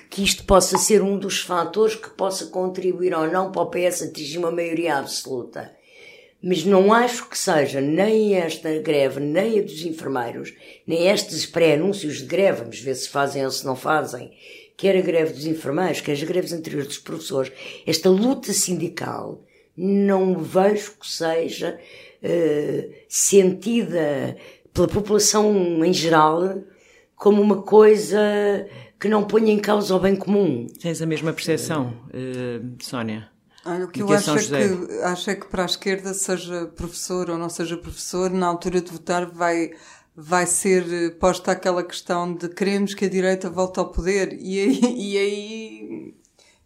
que 0.09 0.23
isto 0.23 0.45
possa 0.45 0.79
ser 0.79 1.03
um 1.03 1.19
dos 1.19 1.41
fatores 1.41 1.97
que 1.97 2.11
possa 2.11 2.47
contribuir 2.47 3.13
ou 3.13 3.31
não 3.31 3.51
para 3.51 3.63
o 3.63 3.67
PS 3.67 4.03
atingir 4.03 4.39
uma 4.39 4.53
maioria 4.53 4.99
absoluta. 4.99 5.77
Mas 6.42 6.64
não 6.64 6.92
acho 6.92 7.28
que 7.28 7.37
seja 7.37 7.80
nem 7.80 8.35
esta 8.37 8.78
greve, 8.78 9.18
nem 9.18 9.59
a 9.59 9.62
dos 9.62 9.85
enfermeiros, 9.85 10.54
nem 10.87 11.09
estes 11.09 11.45
pré-anúncios 11.45 12.18
de 12.18 12.26
greve, 12.26 12.61
vamos 12.61 12.78
ver 12.80 12.95
se 12.95 13.09
fazem 13.09 13.45
ou 13.45 13.50
se 13.50 13.66
não 13.66 13.75
fazem, 13.75 14.33
quer 14.76 14.97
a 14.97 15.00
greve 15.00 15.33
dos 15.33 15.47
enfermeiros, 15.47 16.00
quer 16.00 16.12
as 16.12 16.23
greves 16.23 16.52
anteriores 16.52 16.87
dos 16.87 16.99
professores, 16.99 17.52
esta 17.85 18.09
luta 18.09 18.52
sindical, 18.52 19.45
não 19.76 20.38
vejo 20.38 20.92
que 21.00 21.09
seja 21.09 21.78
uh, 22.23 22.95
sentida 23.09 24.37
pela 24.73 24.88
população 24.88 25.85
em 25.85 25.92
geral 25.92 26.62
como 27.16 27.42
uma 27.42 27.62
coisa 27.62 28.18
que 28.99 29.09
não 29.09 29.25
ponha 29.25 29.52
em 29.52 29.59
causa 29.59 29.95
o 29.95 30.00
bem 30.00 30.14
comum. 30.14 30.66
Tens 30.80 31.02
a 31.02 31.07
mesma 31.07 31.33
percepção, 31.33 31.95
uh, 32.09 32.76
Sónia? 32.80 33.28
Olha, 33.69 33.85
o 33.85 33.89
que 33.89 34.03
eu 34.03 34.11
acho 34.11 34.31
é, 34.31 34.69
que, 34.69 35.01
acho 35.03 35.31
é 35.31 35.35
que 35.35 35.47
para 35.47 35.63
a 35.63 35.67
esquerda, 35.67 36.15
seja 36.15 36.67
professor 36.67 37.29
ou 37.31 37.37
não 37.39 37.49
seja 37.49 37.77
professor, 37.77 38.31
na 38.31 38.47
altura 38.47 38.81
de 38.81 38.91
votar 38.91 39.27
vai, 39.27 39.73
vai 40.17 40.47
ser 40.47 41.17
posta 41.19 41.53
aquela 41.53 41.85
questão 41.85 42.33
de 42.35 42.49
queremos 42.49 42.95
que 42.95 43.05
a 43.05 43.09
direita 43.09 43.51
volte 43.51 43.79
ao 43.79 43.91
poder 43.91 44.33
e 44.41 44.59
aí, 44.59 44.81
e 44.97 45.19
aí 45.19 46.15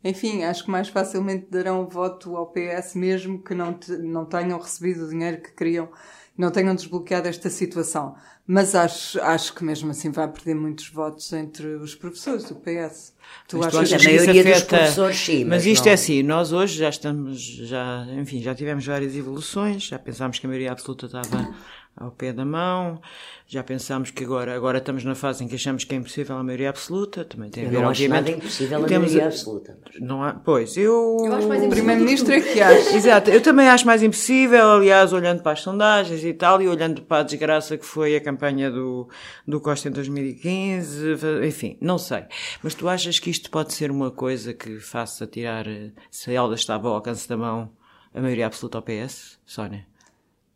enfim, 0.04 0.42
acho 0.44 0.64
que 0.64 0.70
mais 0.70 0.88
facilmente 0.88 1.46
darão 1.50 1.88
voto 1.88 2.36
ao 2.36 2.52
PS 2.52 2.94
mesmo 2.94 3.42
que 3.42 3.54
não, 3.54 3.72
te, 3.72 3.92
não 3.92 4.24
tenham 4.24 4.58
recebido 4.58 5.04
o 5.04 5.08
dinheiro 5.08 5.40
que 5.40 5.52
queriam 5.52 5.88
não 6.36 6.50
tenham 6.50 6.74
desbloqueado 6.74 7.28
esta 7.28 7.50
situação. 7.50 8.14
Mas 8.46 8.74
acho, 8.74 9.20
acho 9.20 9.54
que 9.54 9.62
mesmo 9.62 9.90
assim 9.90 10.10
vai 10.10 10.26
perder 10.26 10.54
muitos 10.54 10.88
votos 10.88 11.32
entre 11.32 11.76
os 11.76 11.94
professores 11.94 12.44
do 12.44 12.56
PS. 12.56 13.14
Tu 13.48 13.56
mas 13.56 13.74
achas 13.74 14.02
que 14.02 14.08
a 14.08 14.12
maioria 14.12 14.40
afeta... 14.40 14.52
dos 14.52 14.62
professores 14.64 15.16
sim. 15.16 15.44
Mas, 15.44 15.48
mas 15.48 15.66
isto 15.66 15.82
é 15.82 15.84
não... 15.84 15.90
é 15.90 15.94
assim, 15.94 16.22
nós 16.22 16.52
hoje 16.52 16.78
já 16.78 16.88
estamos, 16.88 17.40
já, 17.40 18.06
enfim, 18.18 18.42
já 18.42 18.54
tivemos 18.54 18.84
várias 18.84 19.14
evoluções, 19.14 19.84
já 19.84 19.98
pensámos 19.98 20.38
que 20.38 20.46
a 20.46 20.48
maioria 20.48 20.72
absoluta 20.72 21.06
estava 21.06 21.54
ao 21.96 22.10
pé 22.10 22.32
da 22.32 22.44
mão. 22.44 23.00
Já 23.46 23.62
pensámos 23.62 24.10
que 24.10 24.24
agora, 24.24 24.54
agora 24.54 24.78
estamos 24.78 25.04
na 25.04 25.14
fase 25.14 25.44
em 25.44 25.48
que 25.48 25.56
achamos 25.56 25.84
que 25.84 25.94
é 25.94 25.98
impossível 25.98 26.36
a 26.36 26.42
maioria 26.42 26.70
absoluta. 26.70 27.22
Também 27.22 27.50
tem 27.50 27.66
a 27.66 27.68
ver, 27.68 27.80
não 27.80 27.88
obviamente. 27.88 28.18
Acho 28.18 28.24
nada 28.24 28.30
impossível 28.38 28.84
a 28.84 28.88
temos, 28.88 29.08
maioria 29.08 29.26
absoluta. 29.26 29.78
Não 30.00 30.24
há, 30.24 30.32
pois, 30.32 30.76
eu. 30.76 31.18
eu 31.20 31.34
acho 31.34 31.48
mais 31.48 31.62
o 31.62 31.68
Primeiro-Ministro 31.68 32.32
é 32.32 32.40
que 32.40 32.60
acha. 32.62 32.90
Exato, 32.96 33.30
eu 33.30 33.42
também 33.42 33.68
acho 33.68 33.86
mais 33.86 34.02
impossível, 34.02 34.70
aliás, 34.70 35.12
olhando 35.12 35.42
para 35.42 35.52
as 35.52 35.60
sondagens 35.60 36.24
e 36.24 36.32
tal, 36.32 36.62
e 36.62 36.68
olhando 36.68 37.02
para 37.02 37.18
a 37.18 37.22
desgraça 37.22 37.76
que 37.76 37.84
foi 37.84 38.16
a 38.16 38.20
campanha 38.32 38.70
do, 38.70 39.08
do 39.46 39.60
Costa 39.60 39.88
em 39.88 39.92
2015, 39.92 41.14
enfim, 41.46 41.76
não 41.80 41.98
sei. 41.98 42.24
Mas 42.62 42.74
tu 42.74 42.88
achas 42.88 43.18
que 43.18 43.30
isto 43.30 43.50
pode 43.50 43.72
ser 43.72 43.90
uma 43.90 44.10
coisa 44.10 44.52
que 44.52 44.78
faça 44.80 45.26
tirar, 45.26 45.66
se 46.10 46.34
ela 46.34 46.54
estava 46.54 46.88
ao 46.88 46.94
alcance 46.94 47.28
da 47.28 47.36
mão, 47.36 47.70
a 48.14 48.20
maioria 48.20 48.46
absoluta 48.46 48.78
ao 48.78 48.82
PS, 48.82 49.38
Sónia? 49.44 49.86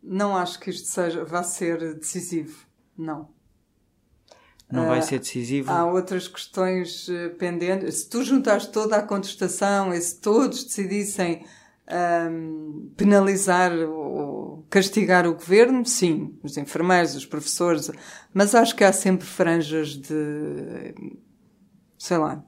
Não 0.02 0.36
acho 0.36 0.58
que 0.60 0.70
isto 0.70 0.86
seja, 0.88 1.24
vá 1.24 1.42
ser 1.42 1.94
decisivo. 1.94 2.66
Não. 2.96 3.28
Não 4.70 4.86
vai 4.86 5.00
ser 5.00 5.20
decisivo? 5.20 5.70
Há 5.70 5.84
outras 5.86 6.26
questões 6.26 7.08
uh, 7.08 7.30
pendentes. 7.38 8.02
Se 8.02 8.08
tu 8.08 8.24
juntares 8.24 8.66
toda 8.66 8.96
a 8.96 9.02
contestação 9.02 9.94
e 9.94 10.00
se 10.00 10.20
todos 10.20 10.64
decidissem 10.64 11.44
um, 11.90 12.90
penalizar 12.96 13.72
ou 13.72 14.66
castigar 14.68 15.26
o 15.26 15.34
governo, 15.34 15.84
sim, 15.84 16.36
os 16.42 16.56
enfermeiros, 16.56 17.14
os 17.14 17.26
professores, 17.26 17.90
mas 18.34 18.54
acho 18.54 18.74
que 18.74 18.84
há 18.84 18.92
sempre 18.92 19.26
franjas 19.26 19.90
de, 19.90 20.94
sei 21.98 22.18
lá, 22.18 22.44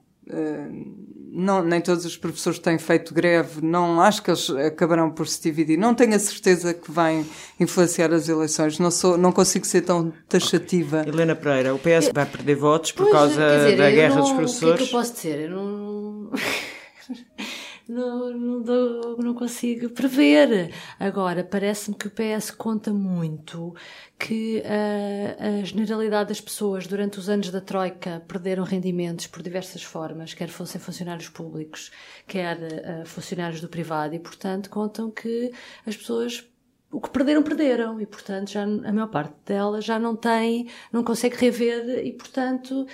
não, 1.31 1.63
nem 1.63 1.81
todos 1.81 2.05
os 2.05 2.15
professores 2.15 2.59
têm 2.59 2.77
feito 2.77 3.13
greve, 3.13 3.61
não 3.63 4.01
acho 4.01 4.21
que 4.21 4.29
eles 4.29 4.49
acabarão 4.49 5.09
por 5.09 5.27
se 5.27 5.41
dividir. 5.41 5.77
Não 5.77 5.95
tenho 5.95 6.15
a 6.15 6.19
certeza 6.19 6.73
que 6.73 6.91
vai 6.91 7.25
influenciar 7.59 8.13
as 8.13 8.29
eleições. 8.29 8.77
Não, 8.79 8.91
sou, 8.91 9.17
não 9.17 9.31
consigo 9.31 9.65
ser 9.65 9.81
tão 9.81 10.13
taxativa. 10.27 11.01
Okay. 11.01 11.13
Helena 11.13 11.35
Pereira, 11.35 11.73
o 11.73 11.79
PS 11.79 12.11
vai 12.13 12.25
perder 12.25 12.55
votos 12.55 12.91
por 12.91 13.03
pois, 13.03 13.13
causa 13.13 13.57
dizer, 13.57 13.77
da 13.77 13.89
guerra 13.89 14.15
não, 14.15 14.21
dos 14.21 14.31
professores? 14.31 14.73
O 14.73 14.77
que 14.77 14.83
é 14.83 14.87
que 14.87 14.95
eu 14.95 14.99
posso 14.99 15.13
dizer? 15.13 15.39
Eu 15.39 15.49
não. 15.49 16.31
não, 17.89 18.29
não, 18.29 19.17
não 19.17 19.33
consigo 19.33 19.89
prever. 19.89 20.71
Agora, 20.99 21.43
parece-me 21.43 21.97
que 21.97 22.07
o 22.07 22.11
PS 22.11 22.51
conta 22.51 22.93
muito 22.93 23.73
que 24.17 24.61
a, 24.63 25.61
a 25.61 25.63
generalidade 25.63 26.29
das 26.29 26.39
pessoas 26.39 26.85
durante 26.85 27.17
os 27.17 27.29
anos 27.29 27.49
da 27.49 27.59
Troika 27.59 28.23
perderam 28.27 28.63
rendimentos 28.63 29.25
por 29.25 29.41
diversas 29.41 29.81
formas, 29.81 30.35
quer 30.35 30.49
fossem 30.49 30.79
funcionários 30.79 31.29
públicos, 31.29 31.91
quer 32.27 32.57
uh, 32.57 33.05
funcionários 33.05 33.59
do 33.59 33.67
privado, 33.67 34.13
e 34.13 34.19
portanto 34.19 34.69
contam 34.69 35.09
que 35.09 35.51
as 35.85 35.97
pessoas 35.97 36.47
o 36.91 36.99
que 36.99 37.09
perderam, 37.09 37.43
perderam, 37.43 38.01
e 38.01 38.05
portanto 38.05 38.49
já 38.49 38.63
a 38.63 38.91
maior 38.91 39.09
parte 39.09 39.35
delas 39.45 39.85
já 39.85 39.99
não 39.99 40.15
tem, 40.15 40.67
não 40.91 41.03
consegue 41.03 41.35
rever, 41.35 42.05
e 42.05 42.13
portanto 42.13 42.85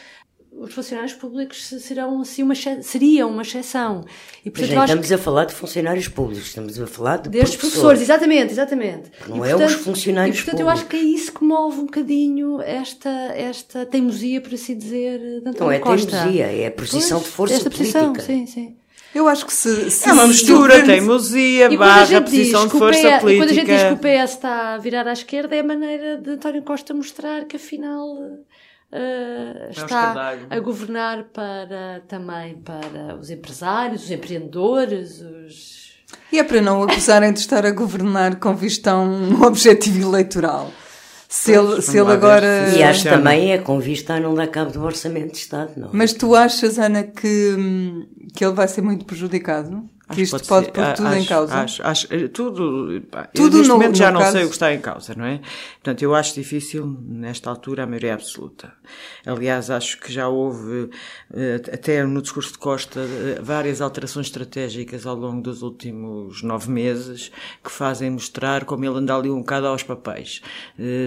os 0.58 0.74
funcionários 0.74 1.14
públicos 1.14 1.64
serão 1.64 2.22
assim 2.22 2.42
uma 2.44 2.54
seriam 2.56 3.30
uma 3.30 3.42
exceção. 3.42 4.06
E 4.44 4.50
portanto, 4.50 4.76
Mas 4.76 4.90
estamos 4.90 5.08
que... 5.08 5.14
a 5.14 5.18
falar 5.18 5.46
de 5.46 5.54
funcionários 5.54 6.08
públicos, 6.08 6.48
estamos 6.48 6.80
a 6.80 6.88
falar 6.88 7.18
de 7.18 7.30
desde 7.30 7.58
professores, 7.58 8.02
exatamente, 8.02 8.54
exatamente. 8.54 9.12
Não 9.28 9.46
e, 9.46 9.50
é 9.50 9.52
portanto, 9.52 9.70
os 9.70 9.76
funcionários 9.76 10.38
e, 10.38 10.40
portanto, 10.40 10.62
públicos. 10.62 10.80
eu 10.80 10.82
acho 10.82 10.90
que 10.90 10.96
é 10.96 11.02
isso 11.02 11.34
que 11.34 11.44
move 11.44 11.80
um 11.80 11.86
bocadinho 11.86 12.62
esta 12.62 13.10
esta 13.10 13.86
teimosia, 13.86 14.40
por 14.40 14.54
assim 14.54 14.78
dizer, 14.78 15.20
de 15.20 15.38
António 15.50 15.60
Não 15.60 15.72
é 15.72 15.80
Costa. 15.80 16.12
teimosia, 16.12 16.46
é 16.46 16.68
a 16.68 16.72
posição 16.72 17.20
pois, 17.20 17.30
de 17.30 17.36
força 17.36 17.56
esta 17.56 17.70
política. 17.70 18.00
Posição, 18.08 18.26
sim, 18.26 18.46
sim. 18.46 18.76
Eu 19.14 19.30
acho 19.30 19.46
que 19.46 19.54
se, 19.54 19.90
se 19.92 20.10
é 20.10 20.12
uma 20.12 20.28
mistura, 20.28 20.76
se 20.76 20.84
teimosia, 20.84 21.72
e 21.72 21.78
barra, 21.78 22.22
posição 22.22 22.68
de 22.68 22.78
força 22.78 23.00
PS, 23.00 23.22
política. 23.22 23.32
E 23.32 23.38
quando 23.38 23.50
a 23.50 23.54
gente 23.54 23.68
diz 23.68 23.84
que 23.84 23.94
o 23.94 23.98
PS 23.98 24.32
está 24.32 24.74
a 24.74 24.78
virar 24.78 25.08
à 25.08 25.14
esquerda, 25.14 25.56
é 25.56 25.60
a 25.62 25.64
maneira 25.64 26.18
de 26.18 26.32
António 26.32 26.62
Costa 26.64 26.94
mostrar 26.94 27.46
que 27.46 27.56
afinal 27.56 28.06
uh, 28.96 29.72
está 29.72 30.38
a 30.50 30.60
governar 30.60 31.26
para 31.26 32.02
também 32.08 32.56
para 32.56 33.16
os 33.20 33.30
empresários, 33.30 34.06
os 34.06 34.12
empreendedores, 34.12 35.22
os 35.22 35.86
e 36.32 36.40
é 36.40 36.44
para 36.44 36.62
não 36.62 36.84
acusarem 36.84 37.32
de 37.34 37.40
estar 37.40 37.66
a 37.66 37.72
governar 37.72 38.38
com 38.38 38.56
vista 38.56 38.92
a 38.92 39.00
um 39.00 39.42
objetivo 39.44 40.02
eleitoral. 40.02 40.72
Se 41.28 41.52
ele, 41.52 41.82
se 41.82 41.98
ele 41.98 42.12
agora. 42.12 42.70
E 42.76 42.84
acho 42.84 43.04
também 43.04 43.52
é 43.52 43.58
com 43.58 43.80
vista 43.80 44.14
a 44.14 44.20
não 44.20 44.34
dar 44.34 44.48
cabo 44.48 44.72
do 44.72 44.82
orçamento 44.84 45.32
de 45.32 45.38
Estado, 45.38 45.74
não. 45.76 45.88
É? 45.88 45.92
Mas 45.92 46.14
tu 46.14 46.36
achas, 46.36 46.80
Ana, 46.80 47.04
que, 47.04 47.56
que 48.34 48.46
ele 48.46 48.54
vai 48.54 48.68
ser 48.68 48.82
muito 48.82 49.06
prejudicado? 49.06 49.90
Isto 50.18 50.38
pode, 50.48 50.68
pode 50.68 50.72
pôr 50.72 50.94
tudo 50.94 51.08
acho, 51.08 51.18
em 51.18 51.26
causa. 51.26 51.54
Acho, 51.56 51.84
acho, 51.84 52.14
eh, 52.14 52.28
tudo, 52.28 53.02
pá, 53.10 53.24
tudo 53.34 53.58
neste 53.58 53.70
no, 53.70 53.74
momento 53.74 53.98
já 53.98 54.12
não 54.12 54.20
caso... 54.20 54.32
sei 54.34 54.44
o 54.44 54.48
que 54.48 54.54
está 54.54 54.74
em 54.74 54.80
causa, 54.80 55.16
não 55.16 55.26
é? 55.26 55.42
Portanto, 55.76 56.02
eu 56.04 56.14
acho 56.14 56.36
difícil, 56.36 56.98
nesta 57.02 57.50
altura, 57.50 57.84
a 57.84 57.88
maioria 57.88 58.14
absoluta. 58.14 58.72
Aliás, 59.26 59.72
acho 59.72 60.00
que 60.00 60.14
já 60.14 60.28
houve, 60.28 60.92
eh, 61.34 61.62
até 61.74 62.04
no 62.06 62.22
discurso 62.22 62.52
de 62.52 62.60
Costa, 62.60 63.00
eh, 63.00 63.40
várias 63.42 63.82
alterações 63.82 64.28
estratégicas 64.28 65.08
ao 65.08 65.16
longo 65.16 65.42
dos 65.42 65.64
últimos 65.64 66.44
nove 66.44 66.70
meses 66.70 67.32
que 67.64 67.72
fazem 67.72 68.12
mostrar 68.12 68.64
como 68.64 68.86
ele 68.86 69.00
anda 69.00 69.16
ali 69.16 69.32
um 69.32 69.40
bocado 69.40 69.68
aos 69.68 69.82
papéis, 69.82 70.42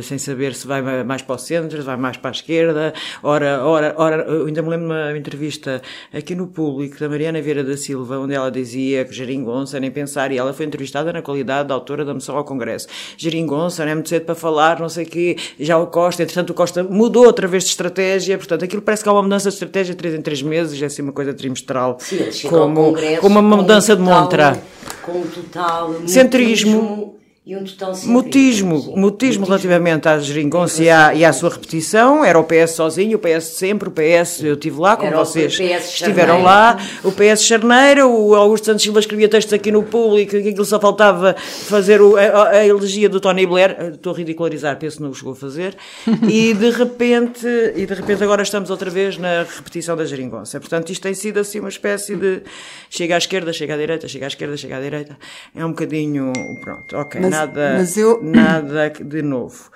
sem 0.03 0.19
saber 0.19 0.55
se 0.55 0.67
vai 0.67 0.83
mais 1.05 1.23
para 1.23 1.37
o 1.37 1.39
centro, 1.39 1.79
se 1.79 1.85
vai 1.85 1.97
mais 1.97 2.17
para 2.17 2.31
a 2.31 2.33
esquerda. 2.33 2.93
Ora, 3.23 3.65
ora, 3.65 3.95
ora, 3.97 4.17
eu 4.23 4.47
ainda 4.47 4.63
me 4.63 4.71
lembro 4.71 4.89
de 4.89 4.93
uma 4.93 5.17
entrevista 5.17 5.81
aqui 6.13 6.35
no 6.35 6.49
público 6.49 6.99
da 6.99 7.09
Mariana 7.09 7.41
Vieira 7.41 7.63
da 7.63 7.77
Silva, 7.77 8.19
onde 8.19 8.35
ela 8.35 8.51
dizia 8.51 8.88
que 9.05 9.15
Geringonça 9.15 9.79
nem 9.81 9.91
pensar, 9.91 10.33
e 10.33 10.39
ela 10.39 10.53
foi 10.53 10.67
entrevistada 10.67 11.13
na 11.13 11.23
qualidade 11.23 11.69
de 11.69 11.73
autora 11.73 12.05
da 12.05 12.15
moção 12.15 12.37
ao 12.37 12.45
Congresso. 12.45 12.87
Geringonça 13.17 13.85
não 13.85 13.93
é 13.93 13.95
muito 13.95 14.09
cedo 14.09 14.25
para 14.25 14.35
falar, 14.35 14.81
não 14.81 14.89
sei 14.89 15.05
o 15.05 15.09
quê, 15.09 15.37
já 15.59 15.79
o 15.79 15.87
Costa, 15.87 16.23
entretanto 16.23 16.51
o 16.51 16.55
Costa 16.55 16.83
mudou 16.83 17.27
outra 17.27 17.47
vez 17.47 17.65
de 17.65 17.71
estratégia, 17.71 18.37
portanto 18.37 18.65
aquilo 18.65 18.83
parece 18.83 19.03
que 19.03 19.09
há 19.09 19.13
uma 19.13 19.23
mudança 19.23 19.49
de 19.49 19.55
estratégia 19.55 19.95
de 19.95 19.99
3 19.99 20.15
em 20.15 20.23
3 20.23 20.43
meses, 20.43 20.83
é 20.83 20.87
assim 20.87 21.03
uma 21.03 21.13
coisa 21.13 21.33
trimestral, 21.35 21.99
Sim, 22.01 22.49
como, 22.49 22.95
como 23.21 23.39
uma 23.39 23.57
mudança 23.57 23.95
de 23.95 24.03
montra. 24.03 24.61
Com 25.03 25.23
total 25.23 25.95
centrismo 26.07 27.19
e 27.49 27.57
um 27.57 27.65
total 27.65 27.95
mutismo, 28.05 28.95
mutismo 28.95 29.47
relativamente 29.47 30.07
à 30.07 30.19
geringonça 30.19 30.83
e 30.83 30.91
à, 30.91 31.15
e 31.15 31.25
à 31.25 31.33
sua 31.33 31.49
repetição. 31.49 32.23
Era 32.23 32.39
o 32.39 32.45
PS 32.45 32.73
sozinho, 32.73 33.17
o 33.17 33.19
PS 33.19 33.45
sempre, 33.45 33.89
o 33.89 33.91
PS, 33.91 34.43
eu 34.43 34.53
estive 34.53 34.79
lá, 34.79 34.99
como 34.99 35.09
Era 35.09 35.17
vocês 35.17 35.59
estiveram 35.59 36.43
lá, 36.43 36.77
o 37.03 37.11
PS 37.11 37.45
Charneira, 37.45 38.07
o 38.07 38.35
Augusto 38.35 38.67
Santos 38.67 38.83
Silva 38.83 39.01
escrevia 39.01 39.31
textos 39.31 39.55
aqui 39.55 39.73
no 39.73 39.83
público, 39.83 40.33
que 40.33 40.51
aquilo 40.51 40.65
só 40.67 40.79
faltava 40.79 41.35
fazer 41.39 42.03
o, 42.03 42.19
a, 42.19 42.51
a, 42.51 42.67
elegia 42.67 43.09
do 43.09 43.19
Tony 43.19 43.47
Blair, 43.47 43.95
estou 43.95 44.13
a 44.13 44.17
ridicularizar, 44.19 44.77
penso 44.79 44.99
que 44.99 45.03
não 45.05 45.15
chegou 45.15 45.33
a 45.33 45.37
fazer, 45.37 45.75
e 46.29 46.53
de 46.53 46.69
repente, 46.69 47.47
e 47.75 47.87
de 47.87 47.95
repente 47.95 48.23
agora 48.23 48.43
estamos 48.43 48.69
outra 48.69 48.91
vez 48.91 49.17
na 49.17 49.45
repetição 49.45 49.97
da 49.97 50.05
geringonça. 50.05 50.61
Portanto, 50.61 50.93
isto 50.93 51.01
tem 51.01 51.15
sido 51.15 51.41
assim 51.41 51.61
uma 51.61 51.71
espécie 51.71 52.15
de 52.15 52.43
chega 52.91 53.15
à 53.15 53.19
esquerda, 53.19 53.55
chega 53.55 53.73
à 53.73 53.79
direita, 53.79 54.07
chega 54.07 54.27
à 54.27 54.29
esquerda, 54.29 54.55
chega 54.55 54.77
à 54.77 54.81
direita. 54.83 55.17
É 55.57 55.65
um 55.65 55.71
bocadinho, 55.71 56.31
pronto, 56.63 56.95
ok. 56.95 57.19
Mas 57.23 57.38
nada, 57.47 57.75
mas 57.79 57.97
eu... 57.97 58.23
nada 58.23 58.91
de 58.91 59.23
novo. 59.23 59.71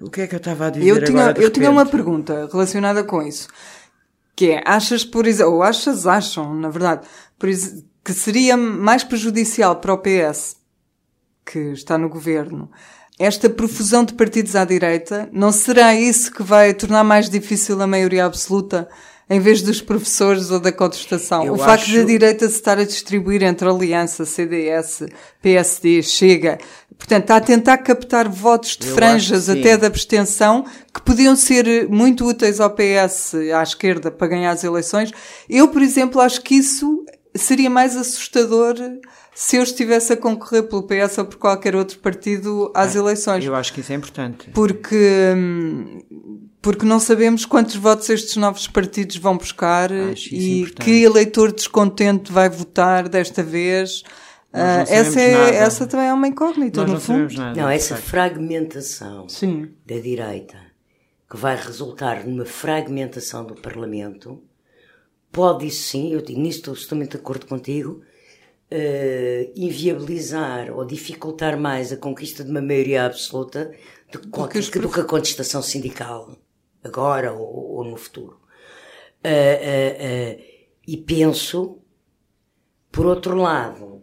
O 0.00 0.10
que 0.10 0.22
é 0.22 0.26
que 0.26 0.34
eu 0.34 0.38
estava 0.38 0.66
a 0.66 0.70
dizer 0.70 0.88
eu 0.88 1.04
tinha, 1.04 1.22
agora? 1.24 1.42
eu 1.42 1.50
tinha 1.50 1.70
uma 1.70 1.84
pergunta 1.84 2.48
relacionada 2.50 3.02
com 3.02 3.20
isso. 3.22 3.48
Que 4.36 4.52
é, 4.52 4.62
achas, 4.64 5.04
por 5.04 5.26
exemplo, 5.26 5.54
ou 5.54 5.62
achas, 5.62 6.06
acham, 6.06 6.54
na 6.54 6.68
verdade, 6.68 7.06
por, 7.36 7.48
que 8.04 8.12
seria 8.12 8.56
mais 8.56 9.02
prejudicial 9.02 9.76
para 9.76 9.92
o 9.92 9.98
PS, 9.98 10.56
que 11.44 11.58
está 11.72 11.98
no 11.98 12.08
governo, 12.08 12.70
esta 13.18 13.50
profusão 13.50 14.04
de 14.04 14.14
partidos 14.14 14.54
à 14.54 14.64
direita, 14.64 15.28
não 15.32 15.50
será 15.50 15.94
isso 15.94 16.32
que 16.32 16.42
vai 16.42 16.72
tornar 16.72 17.02
mais 17.02 17.28
difícil 17.28 17.80
a 17.82 17.86
maioria 17.86 18.24
absoluta 18.24 18.88
em 19.30 19.40
vez 19.40 19.62
dos 19.62 19.80
professores 19.80 20.50
ou 20.50 20.58
da 20.58 20.72
contestação? 20.72 21.44
Eu 21.44 21.54
o 21.54 21.58
facto 21.58 21.84
acho... 21.84 21.96
da 21.96 22.02
direita 22.02 22.48
se 22.48 22.54
estar 22.54 22.78
a 22.78 22.84
distribuir 22.84 23.42
entre 23.42 23.68
Aliança, 23.68 24.24
CDS, 24.24 25.04
PSD, 25.42 26.02
Chega, 26.02 26.58
portanto, 26.96 27.22
está 27.22 27.36
a 27.36 27.40
tentar 27.40 27.78
captar 27.78 28.28
votos 28.28 28.76
de 28.76 28.88
Eu 28.88 28.94
franjas 28.94 29.48
até 29.48 29.76
da 29.76 29.86
abstenção 29.86 30.64
que 30.92 31.02
podiam 31.02 31.36
ser 31.36 31.88
muito 31.88 32.26
úteis 32.26 32.60
ao 32.60 32.70
PS, 32.70 33.34
à 33.54 33.62
esquerda, 33.62 34.10
para 34.10 34.28
ganhar 34.28 34.50
as 34.50 34.64
eleições. 34.64 35.12
Eu, 35.48 35.68
por 35.68 35.82
exemplo, 35.82 36.20
acho 36.20 36.40
que 36.40 36.54
isso 36.54 37.04
seria 37.34 37.68
mais 37.68 37.96
assustador 37.96 38.74
se 39.40 39.54
eu 39.54 39.62
estivesse 39.62 40.12
a 40.12 40.16
concorrer 40.16 40.64
pelo 40.64 40.82
PS 40.82 41.18
ou 41.18 41.24
por 41.24 41.36
qualquer 41.36 41.76
outro 41.76 41.96
partido 42.00 42.72
às 42.74 42.96
é, 42.96 42.98
eleições. 42.98 43.44
Eu 43.44 43.54
acho 43.54 43.72
que 43.72 43.82
isso 43.82 43.92
é 43.92 43.94
importante. 43.94 44.50
Porque, 44.50 45.32
porque 46.60 46.84
não 46.84 46.98
sabemos 46.98 47.46
quantos 47.46 47.76
votos 47.76 48.10
estes 48.10 48.34
novos 48.34 48.66
partidos 48.66 49.16
vão 49.16 49.38
buscar 49.38 49.92
e 49.92 50.66
que 50.80 51.04
eleitor 51.04 51.52
descontente 51.52 52.32
vai 52.32 52.50
votar 52.50 53.08
desta 53.08 53.40
vez. 53.40 54.00
Uh, 54.52 54.82
essa, 54.88 55.20
é, 55.20 55.54
essa 55.54 55.86
também 55.86 56.08
é 56.08 56.12
uma 56.12 56.26
incógnita, 56.26 56.80
Nós 56.80 56.90
no 56.90 57.00
fundo. 57.00 57.32
Nada, 57.34 57.60
não, 57.60 57.68
essa 57.68 57.94
fragmentação 57.94 59.28
Sim. 59.28 59.70
da 59.86 60.00
direita, 60.00 60.58
que 61.30 61.36
vai 61.36 61.54
resultar 61.54 62.26
numa 62.26 62.44
fragmentação 62.44 63.46
do 63.46 63.54
Parlamento, 63.54 64.42
pode, 65.30 65.68
isso 65.68 65.90
sim, 65.90 66.12
eu 66.12 66.24
nisso 66.36 66.58
estou 66.58 66.74
totalmente 66.74 67.12
de 67.12 67.18
acordo 67.18 67.46
contigo, 67.46 68.02
uh, 68.72 69.52
inviabilizar 69.56 70.70
ou 70.70 70.84
dificultar 70.84 71.58
mais 71.58 71.92
a 71.92 71.96
conquista 71.96 72.44
de 72.44 72.50
uma 72.50 72.62
maioria 72.62 73.06
absoluta 73.06 73.72
do, 74.12 74.20
do, 74.20 74.48
que, 74.48 74.78
do 74.78 74.90
que 74.90 75.00
a 75.00 75.04
contestação 75.04 75.62
sindical, 75.62 76.36
agora 76.82 77.32
ou, 77.32 77.76
ou 77.76 77.84
no 77.84 77.96
futuro. 77.96 78.40
Uh, 79.24 80.38
uh, 80.38 80.42
e 80.86 80.96
penso, 80.96 81.78
por 82.90 83.06
outro 83.06 83.36
lado, 83.36 84.02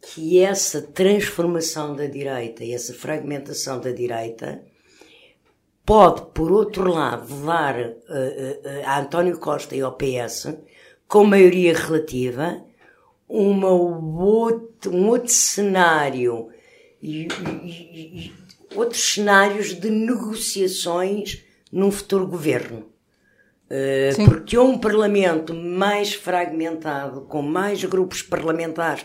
que 0.00 0.40
essa 0.40 0.80
transformação 0.82 1.94
da 1.94 2.06
direita 2.06 2.64
e 2.64 2.72
essa 2.72 2.94
fragmentação 2.94 3.80
da 3.80 3.90
direita 3.90 4.64
pode, 5.84 6.26
por 6.32 6.50
outro 6.50 6.90
lado, 6.90 7.32
levar 7.32 7.78
uh, 7.78 7.86
uh, 7.86 8.84
a 8.84 9.00
António 9.00 9.38
Costa 9.38 9.76
e 9.76 9.80
ao 9.80 9.96
PS, 9.96 10.58
com 11.06 11.24
maioria 11.24 11.76
relativa, 11.76 12.65
uma 13.28 13.70
outro, 13.70 14.94
um 14.94 15.08
outro 15.08 15.32
cenário 15.32 16.48
e, 17.02 17.28
e, 17.62 17.70
e, 18.26 18.32
outros 18.74 19.14
cenários 19.14 19.74
de 19.74 19.90
negociações 19.90 21.44
num 21.72 21.90
futuro 21.90 22.26
governo. 22.26 22.86
Uh, 23.68 24.24
porque 24.26 24.56
um 24.56 24.78
parlamento 24.78 25.52
mais 25.52 26.14
fragmentado, 26.14 27.22
com 27.22 27.42
mais 27.42 27.82
grupos 27.84 28.22
parlamentares, 28.22 29.04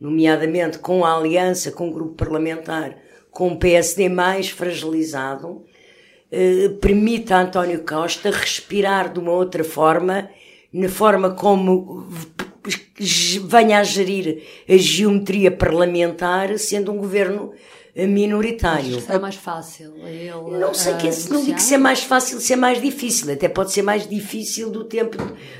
nomeadamente 0.00 0.78
com 0.78 1.04
a 1.04 1.14
aliança 1.14 1.70
com 1.70 1.88
o 1.88 1.92
grupo 1.92 2.14
parlamentar, 2.14 2.96
com 3.30 3.52
o 3.52 3.58
PSD 3.58 4.08
mais 4.08 4.48
fragilizado, 4.48 5.48
uh, 6.32 6.74
permite 6.80 7.34
a 7.34 7.42
António 7.42 7.84
Costa 7.84 8.30
respirar 8.30 9.12
de 9.12 9.18
uma 9.18 9.32
outra 9.32 9.62
forma, 9.62 10.30
na 10.72 10.88
forma 10.88 11.32
como 11.32 12.08
venha 13.42 13.80
a 13.80 13.82
gerir 13.82 14.42
a 14.68 14.76
geometria 14.76 15.50
parlamentar, 15.50 16.58
sendo 16.58 16.92
um 16.92 16.98
governo 16.98 17.52
eh, 17.94 18.06
minoritário. 18.06 19.02
é 19.08 19.18
mais 19.18 19.34
fácil. 19.34 19.94
Ele, 20.04 20.58
não 20.58 20.72
sei 20.72 20.94
que 20.94 21.08
não 21.30 21.44
digo 21.44 21.60
se 21.60 21.74
é 21.74 21.78
mais 21.78 22.02
fácil, 22.02 22.40
se 22.40 22.52
é 22.52 22.56
mais 22.56 22.80
difícil. 22.80 23.32
Até 23.32 23.48
pode 23.48 23.72
ser 23.72 23.82
mais 23.82 24.08
difícil 24.08 24.70
do 24.70 24.84
tempo, 24.84 25.16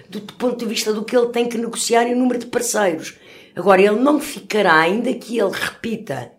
do, 0.09 0.21
do 0.21 0.33
ponto 0.35 0.57
de 0.57 0.67
vista 0.67 0.93
do 0.93 1.05
que 1.05 1.17
ele 1.17 1.29
tem 1.29 1.49
que 1.49 1.59
negociar 1.59 2.07
e 2.07 2.15
o 2.15 2.17
número 2.17 2.39
de 2.39 2.47
parceiros. 2.47 3.17
Agora, 3.57 3.83
ele 3.83 3.99
não 3.99 4.21
ficará, 4.21 4.79
ainda 4.79 5.13
que 5.15 5.39
ele 5.39 5.51
repita 5.51 6.31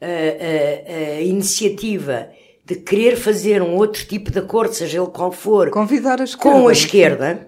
a, 0.00 0.06
a, 0.06 1.16
a 1.18 1.20
iniciativa 1.20 2.30
de 2.64 2.76
querer 2.76 3.16
fazer 3.16 3.62
um 3.62 3.76
outro 3.76 4.04
tipo 4.04 4.30
de 4.30 4.38
acordo, 4.38 4.74
seja 4.74 4.98
ele 4.98 5.06
qual 5.08 5.30
for, 5.30 5.70
Convidar 5.70 6.20
a 6.20 6.24
com 6.36 6.66
a 6.66 6.72
esquerda, 6.72 7.46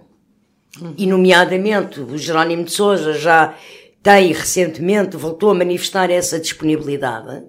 e 0.96 1.06
nomeadamente 1.06 2.00
o 2.00 2.16
Jerónimo 2.16 2.64
de 2.64 2.72
Sousa 2.72 3.12
já 3.12 3.54
tem 4.02 4.32
recentemente, 4.32 5.16
voltou 5.16 5.50
a 5.50 5.54
manifestar 5.54 6.10
essa 6.10 6.38
disponibilidade, 6.38 7.44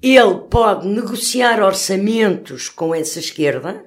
ele 0.00 0.34
pode 0.50 0.86
negociar 0.86 1.62
orçamentos 1.62 2.68
com 2.68 2.94
essa 2.94 3.18
esquerda, 3.18 3.84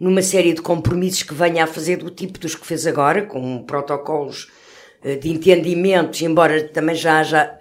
numa 0.00 0.22
série 0.22 0.52
de 0.52 0.62
compromissos 0.62 1.22
que 1.22 1.34
venha 1.34 1.64
a 1.64 1.66
fazer 1.66 1.96
do 1.96 2.10
tipo 2.10 2.38
dos 2.38 2.54
que 2.54 2.66
fez 2.66 2.86
agora, 2.86 3.26
com 3.26 3.62
protocolos 3.64 4.50
eh, 5.02 5.16
de 5.16 5.28
entendimentos, 5.28 6.22
embora 6.22 6.68
também 6.68 6.94
já 6.94 7.18
haja, 7.18 7.58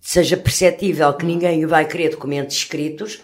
seja 0.00 0.36
perceptível 0.36 1.12
que 1.14 1.24
ninguém 1.24 1.64
vai 1.64 1.86
querer 1.86 2.10
documentos 2.10 2.56
escritos. 2.56 3.22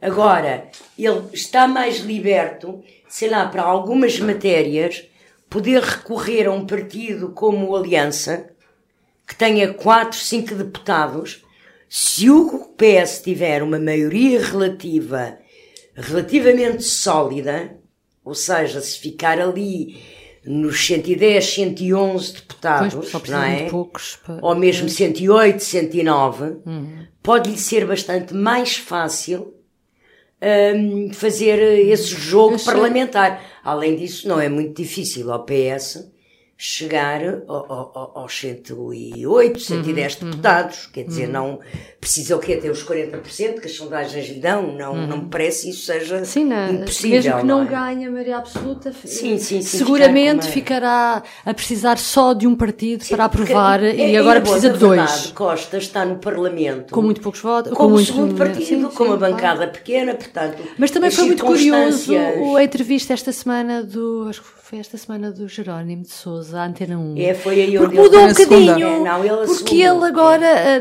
Agora, 0.00 0.68
ele 0.98 1.22
está 1.32 1.68
mais 1.68 1.98
liberto 1.98 2.82
sei 3.10 3.28
lá, 3.28 3.46
para 3.46 3.62
algumas 3.62 4.18
matérias, 4.20 5.04
poder 5.50 5.82
recorrer 5.82 6.46
a 6.46 6.52
um 6.52 6.64
partido 6.64 7.30
como 7.30 7.74
Aliança, 7.74 8.48
que 9.26 9.34
tenha 9.34 9.74
quatro, 9.74 10.16
cinco 10.16 10.54
deputados, 10.54 11.44
se 11.88 12.30
o 12.30 12.72
PS 12.76 13.20
tiver 13.22 13.64
uma 13.64 13.80
maioria 13.80 14.40
relativa, 14.40 15.38
relativamente 15.94 16.84
sólida, 16.84 17.76
ou 18.24 18.34
seja, 18.34 18.80
se 18.80 18.96
ficar 19.00 19.40
ali 19.40 20.00
nos 20.44 20.86
110, 20.86 21.44
111 21.44 22.32
deputados, 22.32 23.10
pois, 23.10 23.28
não 23.28 23.42
é? 23.42 23.68
Poucos 23.68 24.20
para... 24.24 24.38
Ou 24.40 24.54
mesmo 24.54 24.88
108, 24.88 25.62
109, 25.62 26.44
uhum. 26.64 27.06
pode-lhe 27.20 27.58
ser 27.58 27.84
bastante 27.86 28.32
mais 28.32 28.76
fácil 28.76 29.59
um, 30.42 31.12
fazer 31.12 31.58
esse 31.88 32.08
jogo 32.08 32.58
parlamentar. 32.64 33.42
Além 33.62 33.96
disso, 33.96 34.26
não 34.28 34.40
é 34.40 34.48
muito 34.48 34.80
difícil 34.82 35.30
ao 35.32 35.44
PS 35.44 36.09
chegar 36.62 37.22
aos 37.48 38.38
108, 38.38 39.58
110 39.58 40.12
uhum, 40.20 40.28
deputados. 40.28 40.84
Uhum. 40.84 40.90
Quer 40.92 41.04
dizer, 41.04 41.26
uhum. 41.28 41.32
não 41.32 41.58
precisa 41.98 42.36
o 42.36 42.38
quê? 42.38 42.54
Ter 42.56 42.70
os 42.70 42.84
40% 42.84 43.60
que 43.60 43.66
as 43.66 43.72
sondagens 43.72 44.28
lhe 44.28 44.40
dão. 44.40 44.70
Não, 44.76 44.92
uhum. 44.92 45.06
não 45.06 45.16
me 45.22 45.28
parece 45.30 45.70
isso 45.70 45.86
seja 45.86 46.22
sim, 46.22 46.44
não, 46.44 46.70
impossível. 46.70 47.16
Mesmo 47.16 47.38
que 47.38 47.46
não, 47.46 47.58
não 47.60 47.66
é? 47.66 47.70
ganhe 47.70 48.04
a 48.04 48.10
maioria 48.10 48.36
absoluta, 48.36 48.92
sim, 48.92 49.38
sim, 49.38 49.62
sim, 49.62 49.62
seguramente 49.62 50.48
ficará 50.48 51.22
a 51.46 51.54
precisar 51.54 51.96
só 51.96 52.34
de 52.34 52.46
um 52.46 52.54
partido 52.54 53.06
para 53.08 53.24
aprovar 53.24 53.82
é, 53.82 54.10
e 54.10 54.16
agora 54.18 54.42
precisa 54.42 54.68
de 54.68 54.78
dois. 54.78 55.00
Verdade, 55.00 55.32
Costa 55.32 55.78
está 55.78 56.04
no 56.04 56.16
Parlamento 56.16 56.92
com 56.92 57.00
muito 57.00 57.22
poucos 57.22 57.40
votos, 57.40 57.72
com, 57.72 57.84
com 57.84 57.88
muito, 57.88 58.04
segundo 58.04 58.34
partido, 58.34 58.90
com 58.90 59.04
uma 59.04 59.16
bancada 59.16 59.56
claro. 59.56 59.72
pequena, 59.72 60.14
portanto. 60.14 60.62
Mas 60.76 60.90
também 60.90 61.10
foi 61.10 61.24
muito 61.24 61.42
curioso 61.42 62.12
a 62.54 62.62
entrevista 62.62 63.14
esta 63.14 63.32
semana 63.32 63.82
do. 63.82 64.26
Acho 64.28 64.42
que 64.42 64.59
foi 64.70 64.78
esta 64.78 64.96
semana 64.96 65.32
do 65.32 65.48
Jerónimo 65.48 66.02
de 66.02 66.12
Souza, 66.12 66.60
a 66.60 66.64
Antena 66.64 66.96
1. 66.96 67.18
É, 67.18 67.34
foi 67.34 67.60
aí 67.60 67.76
onde 67.76 67.96
mudou 67.96 68.20
um 68.20 68.28
bocadinho. 68.28 68.86
É, 68.86 69.00
não, 69.00 69.24
ele 69.24 69.44
porque 69.48 69.82
ele 69.82 70.04
agora 70.04 70.46
é. 70.46 70.80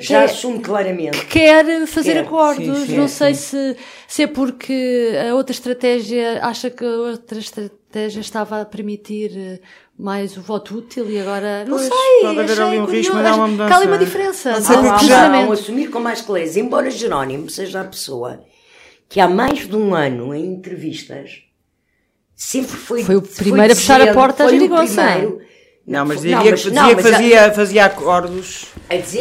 já 0.00 0.24
assume 0.24 0.60
claramente 0.60 1.18
que 1.18 1.26
quer 1.26 1.86
fazer 1.86 2.14
quer. 2.14 2.20
acordos. 2.20 2.78
Sim, 2.78 2.86
sim, 2.86 2.96
não 2.96 3.06
sei 3.06 3.34
se, 3.34 3.76
se 4.08 4.22
é 4.22 4.26
porque 4.26 5.12
a 5.30 5.34
outra 5.34 5.52
estratégia 5.52 6.42
acha 6.42 6.70
que 6.70 6.82
a 6.82 6.88
outra 6.88 7.38
estratégia 7.38 8.20
estava 8.20 8.62
a 8.62 8.64
permitir 8.64 9.36
eh, 9.36 9.60
mais 9.98 10.34
o 10.38 10.40
voto 10.40 10.78
útil 10.78 11.10
e 11.10 11.20
agora 11.20 11.66
não 11.66 11.76
pois, 11.76 11.88
sei. 11.88 12.20
Pode 12.22 12.40
haver 12.40 12.62
ali 12.62 12.78
um 12.78 12.86
risco, 12.86 13.14
mas 13.14 13.26
há 13.26 13.34
uma 13.34 13.48
mudança. 13.48 13.74
Há 13.74 13.76
ali 13.76 13.86
uma 13.88 13.98
diferença. 13.98 14.52
Mas 14.52 14.70
há, 14.70 14.96
já 14.96 15.28
vão 15.28 15.52
assumir 15.52 15.90
com 15.90 16.00
mais 16.00 16.22
clareza. 16.22 16.58
Embora 16.58 16.90
Jerónimo 16.90 17.50
seja 17.50 17.82
a 17.82 17.84
pessoa 17.84 18.42
que 19.06 19.20
há 19.20 19.28
mais 19.28 19.68
de 19.68 19.76
um 19.76 19.94
ano 19.94 20.34
em 20.34 20.46
entrevistas 20.46 21.51
sempre 22.52 22.76
foi. 22.76 23.02
Foi 23.02 23.16
o 23.16 23.22
primeiro 23.22 23.72
a 23.72 23.76
fechar 23.76 24.00
a 24.00 24.12
porta 24.12 24.44
à 24.44 24.48
geringonça. 24.48 25.02
Não, 25.84 26.06
mas 26.06 26.18
dizia, 26.20 26.36
não, 26.36 26.44
mas, 26.44 26.62
que, 26.62 26.70
dizia 26.70 26.82
não, 26.82 26.94
que 26.94 27.02
fazia, 27.02 27.46
a, 27.46 27.52
fazia 27.52 27.84
acordos. 27.86 28.66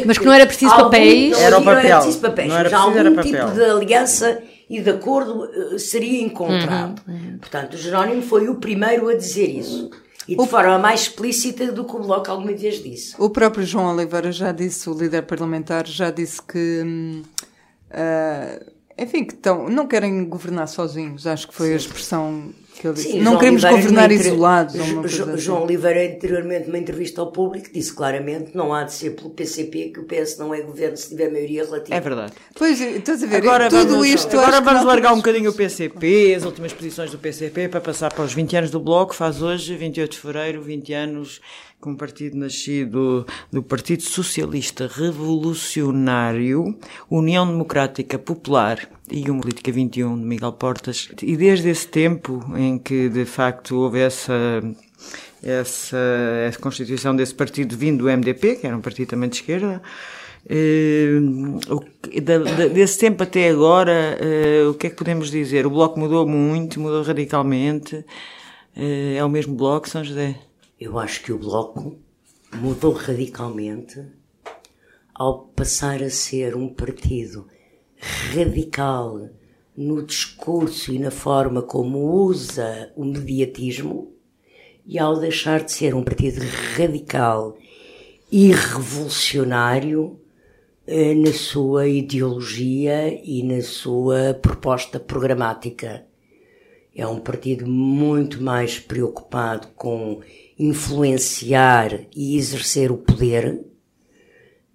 mas 0.06 0.18
que 0.18 0.26
não 0.26 0.34
era 0.34 0.46
preciso 0.46 0.72
algum, 0.72 0.84
papéis. 0.84 1.40
Era 1.40 1.58
o 1.58 1.64
papel. 1.64 1.74
Não 1.74 1.90
era 1.90 1.96
preciso 1.98 2.20
papéis. 2.20 2.50
Não 2.50 2.56
era 2.56 2.70
preciso, 2.70 2.88
algum 2.88 3.00
era 3.00 3.12
papel. 3.12 3.32
tipo 3.32 3.52
de 3.52 3.64
aliança 3.64 4.44
e 4.70 4.80
de 4.80 4.90
acordo 4.92 5.46
uh, 5.46 5.80
seria 5.80 6.22
encontrado. 6.22 7.02
Uhum, 7.08 7.16
uhum. 7.16 7.38
Portanto, 7.40 7.74
o 7.74 7.78
Jerónimo 7.78 8.22
foi 8.22 8.48
o 8.48 8.56
primeiro 8.56 9.10
a 9.10 9.16
dizer 9.16 9.50
isso. 9.50 9.90
E 10.28 10.36
de 10.36 10.42
o... 10.42 10.46
forma 10.46 10.78
mais 10.78 11.02
explícita 11.02 11.72
do 11.72 11.84
que 11.84 11.96
o 11.96 12.00
Bloco 12.00 12.30
alguma 12.30 12.54
vez 12.54 12.82
disse. 12.82 13.16
O 13.18 13.30
próprio 13.32 13.66
João 13.66 13.92
Oliveira 13.96 14.32
já 14.32 14.52
disse, 14.52 14.88
o 14.88 14.94
líder 14.94 15.24
parlamentar, 15.24 15.88
já 15.88 16.12
disse 16.12 16.42
que. 16.44 16.84
Hum, 16.86 17.24
uh, 17.90 18.72
enfim, 19.02 19.24
que 19.24 19.34
tão, 19.34 19.68
não 19.68 19.88
querem 19.88 20.24
governar 20.26 20.68
sozinhos, 20.68 21.26
acho 21.26 21.48
que 21.48 21.56
foi 21.56 21.68
sim, 21.68 21.74
a 21.74 21.78
expressão 21.78 22.54
Que 22.80 22.96
Sim, 22.96 23.20
não 23.20 23.34
João 23.34 23.38
queremos 23.38 23.64
Oliveira 23.64 23.82
governar 23.82 24.12
isolados. 24.12 24.76
João, 24.76 25.08
João 25.08 25.34
assim. 25.36 25.52
Oliveira, 25.52 26.16
anteriormente, 26.16 26.68
numa 26.68 26.78
entrevista 26.78 27.22
ao 27.22 27.32
público, 27.32 27.70
disse 27.72 27.94
claramente 27.94 28.56
não 28.56 28.74
há 28.74 28.84
de 28.84 28.94
ser 28.94 29.12
pelo 29.12 29.30
PCP 29.30 29.90
que 29.90 30.00
o 30.00 30.04
PS 30.04 30.38
não 30.38 30.54
é 30.54 30.62
governo 30.62 30.98
se 30.98 31.10
tiver 31.10 31.32
maioria 31.32 31.64
relativa. 31.64 31.96
É 31.96 32.00
verdade. 32.00 32.34
Pois, 32.56 32.80
estás 32.82 33.24
a 33.24 33.28
ver, 33.28 33.38
agora 33.38 33.70
tudo 33.70 33.92
vamos, 33.92 34.08
isto... 34.08 34.40
Agora 34.40 34.62
vamos 34.62 34.84
largar 34.84 35.14
um 35.14 35.18
bocadinho 35.18 35.52
o 35.52 35.54
PCP, 35.54 36.34
as 36.36 36.44
últimas 36.44 36.74
posições 36.74 37.12
do 37.12 37.18
PCP, 37.18 37.68
para 37.68 37.82
passar 37.82 38.12
para 38.14 38.24
os 38.24 38.34
20 38.34 38.56
anos 38.56 38.72
do 38.72 38.80
Bloco. 38.80 39.14
Faz 39.14 39.42
hoje, 39.42 39.76
28 39.76 40.12
de 40.12 40.18
Fevereiro, 40.18 40.62
20 40.62 40.94
anos 40.94 41.42
com 41.82 41.92
um 41.92 41.96
partido 41.96 42.38
nascido 42.38 43.26
do 43.52 43.64
Partido 43.64 44.04
Socialista 44.04 44.88
Revolucionário, 44.88 46.78
União 47.10 47.46
Democrática 47.46 48.20
Popular 48.20 48.88
e 49.10 49.30
uma 49.32 49.42
Política 49.42 49.72
21 49.72 50.20
de 50.20 50.24
Miguel 50.24 50.54
Portas. 50.54 51.10
E 51.24 51.36
desde 51.36 51.70
esse 51.70 51.88
tempo 51.88 52.46
em 52.56 52.78
que 52.78 53.10
de 53.10 53.26
facto 53.26 53.76
houve 53.78 54.00
essa 54.00 54.62
essa, 55.42 55.98
essa 56.46 56.60
constituição 56.60 57.16
desse 57.16 57.34
partido 57.34 57.76
vindo 57.76 58.04
do 58.04 58.12
MDP, 58.12 58.58
que 58.58 58.68
era 58.68 58.78
um 58.78 58.82
partido 58.82 59.10
também 59.10 59.28
de 59.28 59.38
esquerda, 59.38 59.82
eh, 60.48 61.20
desse 62.72 63.00
tempo 63.00 63.24
até 63.24 63.50
agora, 63.50 64.20
eh, 64.22 64.68
o 64.70 64.76
que 64.76 64.86
é 64.86 64.90
que 64.92 64.96
podemos 64.96 65.32
dizer? 65.32 65.66
O 65.66 65.72
Bloco 65.72 66.00
mudou 66.00 66.28
muito, 66.28 66.80
mudou 66.80 67.02
radicalmente. 67.02 68.06
Eh, 68.76 69.16
é 69.18 69.26
o 69.26 69.30
mesmo 69.30 69.56
Bloco, 69.56 69.90
São 69.90 70.04
José? 70.04 70.51
Eu 70.82 70.98
acho 70.98 71.22
que 71.22 71.32
o 71.32 71.38
Bloco 71.38 71.96
mudou 72.56 72.92
radicalmente 72.94 74.04
ao 75.14 75.46
passar 75.50 76.02
a 76.02 76.10
ser 76.10 76.56
um 76.56 76.68
partido 76.68 77.48
radical 78.34 79.30
no 79.78 80.02
discurso 80.02 80.92
e 80.92 80.98
na 80.98 81.12
forma 81.12 81.62
como 81.62 82.00
usa 82.00 82.92
o 82.96 83.06
mediatismo 83.06 84.12
e 84.84 84.98
ao 84.98 85.20
deixar 85.20 85.64
de 85.64 85.72
ser 85.72 85.94
um 85.94 86.04
partido 86.04 86.42
radical 86.76 87.56
e 88.32 88.52
revolucionário 88.52 90.20
eh, 90.88 91.14
na 91.14 91.32
sua 91.32 91.88
ideologia 91.88 93.22
e 93.24 93.44
na 93.44 93.62
sua 93.62 94.34
proposta 94.34 95.00
programática. 95.00 96.08
É 96.96 97.06
um 97.06 97.20
partido 97.20 97.68
muito 97.68 98.42
mais 98.42 98.80
preocupado 98.80 99.68
com 99.76 100.22
influenciar 100.64 102.02
e 102.16 102.38
exercer 102.38 102.92
o 102.92 102.98
poder, 102.98 103.66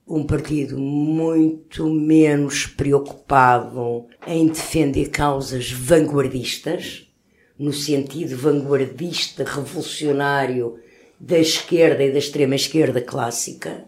um 0.04 0.26
partido 0.26 0.76
muito 0.76 1.88
menos 1.88 2.66
preocupado 2.66 4.06
em 4.26 4.48
defender 4.48 5.10
causas 5.10 5.70
vanguardistas, 5.70 7.08
no 7.56 7.72
sentido 7.72 8.36
vanguardista, 8.36 9.44
revolucionário 9.44 10.76
da 11.20 11.38
esquerda 11.38 12.02
e 12.02 12.10
da 12.10 12.18
extrema 12.18 12.56
esquerda 12.56 13.00
clássica. 13.00 13.84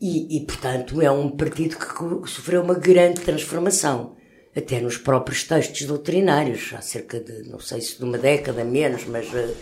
E, 0.00 0.36
e, 0.36 0.40
portanto, 0.40 1.00
é 1.00 1.10
um 1.10 1.30
partido 1.30 1.76
que 1.76 2.28
sofreu 2.28 2.60
uma 2.60 2.74
grande 2.74 3.20
transformação, 3.20 4.16
até 4.54 4.80
nos 4.80 4.96
próprios 4.96 5.44
textos 5.44 5.86
doutrinários, 5.86 6.72
há 6.76 6.80
cerca 6.80 7.20
de, 7.20 7.48
não 7.48 7.60
sei 7.60 7.80
se 7.80 7.98
de 7.98 8.04
uma 8.04 8.18
década 8.18 8.64
menos, 8.64 9.06
mas 9.06 9.28
uh, 9.28 9.54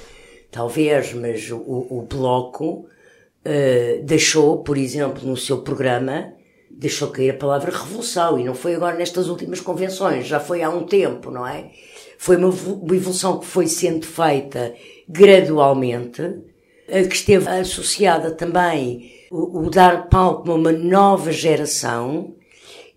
talvez, 0.50 1.12
mas 1.14 1.50
o, 1.50 1.56
o 1.58 2.06
Bloco 2.08 2.86
uh, 3.44 4.02
deixou, 4.04 4.58
por 4.58 4.76
exemplo, 4.76 5.26
no 5.26 5.36
seu 5.36 5.62
programa, 5.62 6.32
deixou 6.70 7.08
cair 7.08 7.30
a 7.30 7.34
palavra 7.34 7.70
revolução, 7.70 8.38
e 8.38 8.44
não 8.44 8.54
foi 8.54 8.74
agora 8.74 8.96
nestas 8.96 9.28
últimas 9.28 9.60
convenções, 9.60 10.26
já 10.26 10.40
foi 10.40 10.62
há 10.62 10.70
um 10.70 10.84
tempo, 10.84 11.30
não 11.30 11.46
é? 11.46 11.70
Foi 12.18 12.36
uma, 12.36 12.48
uma 12.48 12.96
evolução 12.96 13.38
que 13.38 13.46
foi 13.46 13.66
sendo 13.66 14.06
feita 14.06 14.74
gradualmente, 15.08 16.22
uh, 16.22 17.08
que 17.08 17.14
esteve 17.14 17.48
associada 17.48 18.30
também 18.30 19.12
o, 19.30 19.66
o 19.66 19.70
dar 19.70 20.08
palco 20.08 20.50
a 20.50 20.54
uma 20.54 20.72
nova 20.72 21.30
geração, 21.30 22.34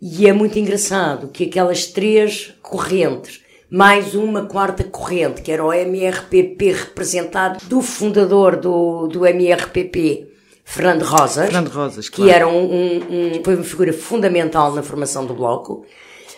e 0.01 0.27
é 0.27 0.33
muito 0.33 0.59
engraçado 0.59 1.29
que 1.29 1.45
aquelas 1.45 1.85
três 1.85 2.53
correntes 2.61 3.42
mais 3.73 4.13
uma 4.13 4.45
quarta 4.45 4.83
corrente, 4.83 5.41
que 5.41 5.51
era 5.51 5.65
o 5.65 5.73
MRPP 5.73 6.73
representado 6.73 7.65
do 7.65 7.81
fundador 7.81 8.55
do, 8.55 9.07
do 9.07 9.25
MRPP, 9.25 10.27
Fernando 10.63 11.01
Rosas, 11.01 11.45
Fernando 11.45 11.69
Rosas 11.69 12.07
que 12.07 12.29
era 12.29 12.47
um, 12.47 12.71
um, 12.71 12.97
um, 12.97 13.43
foi 13.43 13.55
uma 13.55 13.63
figura 13.63 13.91
fundamental 13.91 14.71
na 14.75 14.83
formação 14.83 15.25
do 15.25 15.33
Bloco, 15.33 15.83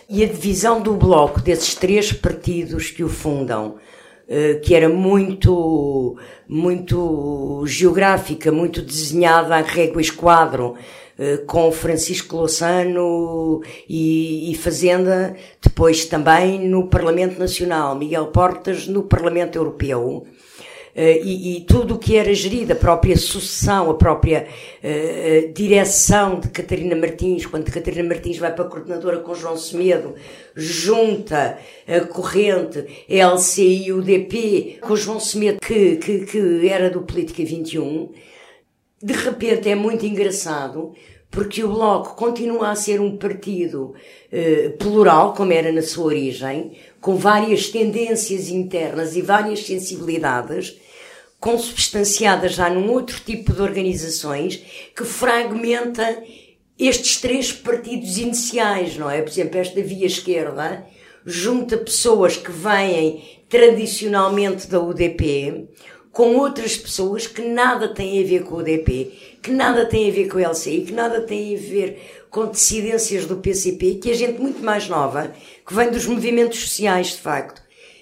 e 0.08 0.24
a 0.24 0.26
divisão 0.26 0.80
do 0.80 0.94
Bloco 0.94 1.42
desses 1.42 1.74
três 1.74 2.10
partidos 2.10 2.90
que 2.90 3.04
o 3.04 3.08
fundam, 3.10 3.74
eh, 4.26 4.54
que 4.54 4.74
era 4.74 4.88
muito, 4.88 6.16
muito 6.48 7.62
geográfica, 7.66 8.50
muito 8.50 8.80
desenhada 8.80 9.56
a 9.56 9.60
régua 9.60 10.00
esquadro, 10.00 10.74
com 11.46 11.72
Francisco 11.72 12.36
Louçano 12.36 13.62
e, 13.88 14.52
e, 14.52 14.54
Fazenda, 14.54 15.34
depois 15.62 16.04
também 16.04 16.68
no 16.68 16.88
Parlamento 16.88 17.38
Nacional, 17.38 17.94
Miguel 17.94 18.26
Portas 18.26 18.86
no 18.86 19.02
Parlamento 19.02 19.56
Europeu. 19.56 20.26
Uh, 20.96 21.22
e, 21.22 21.58
e, 21.58 21.60
tudo 21.60 21.96
o 21.96 21.98
que 21.98 22.16
era 22.16 22.32
gerido, 22.32 22.72
a 22.72 22.76
própria 22.76 23.18
sucessão, 23.18 23.90
a 23.90 23.94
própria 23.94 24.46
uh, 24.82 25.52
direção 25.52 26.40
de 26.40 26.48
Catarina 26.48 26.96
Martins, 26.96 27.44
quando 27.44 27.70
Catarina 27.70 28.08
Martins 28.08 28.38
vai 28.38 28.50
para 28.54 28.64
a 28.64 28.68
coordenadora 28.68 29.18
com 29.18 29.34
João 29.34 29.58
Semedo, 29.58 30.14
junta 30.54 31.58
a 31.86 32.00
corrente 32.00 32.86
LCI 33.10 33.88
e 33.88 33.92
UDP 33.92 34.78
com 34.80 34.96
João 34.96 35.20
Semedo, 35.20 35.58
que, 35.60 35.96
que, 35.96 36.20
que 36.24 36.66
era 36.66 36.88
do 36.88 37.02
Política 37.02 37.44
21, 37.44 38.08
de 39.02 39.12
repente 39.12 39.68
é 39.68 39.74
muito 39.74 40.06
engraçado 40.06 40.94
porque 41.30 41.62
o 41.62 41.68
Bloco 41.68 42.14
continua 42.14 42.70
a 42.70 42.74
ser 42.74 43.00
um 43.00 43.16
partido 43.16 43.94
eh, 44.32 44.70
plural, 44.78 45.34
como 45.34 45.52
era 45.52 45.70
na 45.70 45.82
sua 45.82 46.06
origem, 46.06 46.78
com 47.00 47.16
várias 47.16 47.68
tendências 47.68 48.48
internas 48.48 49.16
e 49.16 49.22
várias 49.22 49.66
sensibilidades, 49.66 50.78
consubstanciadas 51.38 52.54
já 52.54 52.70
num 52.70 52.90
outro 52.90 53.20
tipo 53.20 53.52
de 53.52 53.60
organizações 53.60 54.56
que 54.96 55.04
fragmenta 55.04 56.22
estes 56.78 57.20
três 57.20 57.52
partidos 57.52 58.16
iniciais, 58.16 58.96
não 58.96 59.10
é? 59.10 59.20
Por 59.20 59.30
exemplo, 59.30 59.58
esta 59.58 59.82
via 59.82 60.06
esquerda 60.06 60.86
junta 61.24 61.76
pessoas 61.76 62.36
que 62.36 62.52
vêm 62.52 63.22
tradicionalmente 63.48 64.68
da 64.68 64.80
UDP, 64.80 65.68
com 66.16 66.34
outras 66.36 66.78
pessoas 66.78 67.26
que 67.26 67.42
nada 67.42 67.88
têm 67.88 68.24
a 68.24 68.26
ver 68.26 68.42
com 68.44 68.54
o 68.54 68.62
DP, 68.62 69.38
que 69.42 69.50
nada 69.50 69.84
têm 69.84 70.08
a 70.08 70.14
ver 70.14 70.28
com 70.28 70.38
o 70.38 70.40
LCI, 70.40 70.86
que 70.86 70.92
nada 70.94 71.20
têm 71.20 71.54
a 71.54 71.58
ver 71.58 72.24
com 72.30 72.50
dissidências 72.50 73.26
do 73.26 73.36
PCP, 73.36 73.96
que 73.96 74.10
é 74.10 74.14
gente 74.14 74.40
muito 74.40 74.64
mais 74.64 74.88
nova, 74.88 75.30
que 75.66 75.74
vem 75.74 75.90
dos 75.90 76.06
movimentos 76.06 76.58
sociais, 76.58 77.08
de 77.08 77.18
facto. 77.18 77.60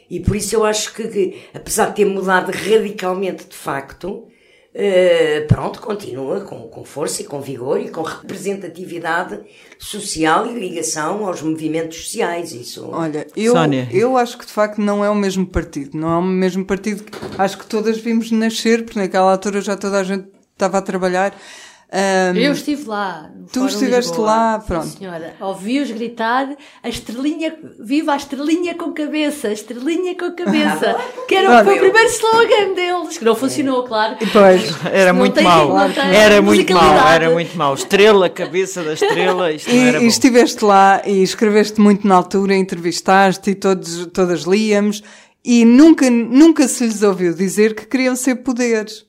E 0.09 0.21
por 0.21 0.37
isso 0.37 0.55
eu 0.55 0.65
acho 0.65 0.95
que, 0.95 1.43
apesar 1.53 1.87
de 1.87 1.97
ter 1.97 2.05
mudado 2.05 2.53
radicalmente, 2.53 3.47
de 3.47 3.57
facto, 3.57 4.29
Uh, 4.75 5.47
pronto, 5.47 5.81
continua 5.81 6.41
com, 6.41 6.63
com 6.63 6.85
força 6.85 7.23
e 7.23 7.25
com 7.25 7.41
vigor 7.41 7.81
e 7.81 7.91
com 7.91 8.03
representatividade 8.03 9.39
social 9.79 10.49
e 10.49 10.59
ligação 10.59 11.25
aos 11.25 11.41
movimentos 11.43 11.99
sociais. 11.99 12.51
Isso. 12.53 12.89
Olha, 12.91 13.25
eu, 13.37 13.55
eu 13.93 14.17
acho 14.17 14.37
que 14.37 14.45
de 14.45 14.51
facto 14.53 14.81
não 14.81 15.05
é 15.05 15.09
o 15.09 15.15
mesmo 15.15 15.47
partido. 15.47 15.97
Não 15.97 16.13
é 16.13 16.19
o 16.19 16.23
mesmo 16.23 16.65
partido 16.65 17.05
que 17.05 17.17
acho 17.39 17.57
que 17.57 17.67
todas 17.67 17.99
vimos 17.99 18.33
nascer, 18.33 18.85
porque 18.85 18.99
naquela 18.99 19.31
altura 19.31 19.61
já 19.61 19.77
toda 19.77 20.01
a 20.01 20.03
gente 20.03 20.27
estava 20.53 20.79
a 20.79 20.83
trabalhar 20.83 21.33
um, 21.95 22.37
eu 22.37 22.53
estive 22.53 22.89
lá. 22.89 23.31
tu 23.53 23.67
estiveste 23.67 24.11
Lisboa. 24.11 24.27
lá, 24.27 24.59
pronto. 24.59 24.87
Sim, 24.87 24.99
senhora, 24.99 25.35
ouvi-os 25.41 25.89
gritar 25.93 26.57
a 26.83 26.89
estrelinha, 26.89 27.55
viva 27.79 28.15
a 28.15 28.17
estrelinha 28.17 28.75
com 28.75 28.93
cabeça, 28.93 29.47
a 29.47 29.53
estrelinha 29.53 30.17
com 30.17 30.33
cabeça, 30.33 30.97
que 31.29 31.37
era 31.37 31.63
o 31.63 31.65
primeiro 31.65 32.09
slogan 32.09 32.75
deles, 32.75 33.17
que 33.17 33.25
não 33.25 33.37
funcionou, 33.37 33.85
claro. 33.85 34.17
Pois, 34.33 34.75
era 34.93 35.13
muito 35.13 35.41
mau. 35.41 35.79
Era 36.13 36.43
muito 36.43 36.73
mau, 36.73 37.09
era 37.09 37.31
muito 37.31 37.57
mau. 37.57 37.75
Estrela, 37.75 38.29
cabeça 38.29 38.83
da 38.83 38.95
estrela, 38.95 39.53
isto 39.53 39.71
e, 39.71 39.79
era 39.79 40.03
e 40.03 40.07
estiveste 40.07 40.65
lá 40.65 41.01
e 41.07 41.23
escreveste 41.23 41.81
muito 41.81 42.09
na 42.09 42.17
altura, 42.17 42.57
entrevistaste 42.57 43.51
e 43.51 43.55
todos, 43.55 44.07
todas 44.07 44.43
líamos 44.43 45.01
e 45.45 45.65
nunca, 45.65 46.11
nunca 46.11 46.67
se 46.67 46.85
lhes 46.87 47.03
ouviu 47.03 47.35
dizer 47.35 47.75
que 47.75 47.87
queriam 47.87 48.17
ser 48.17 48.37
poderes. 48.37 49.07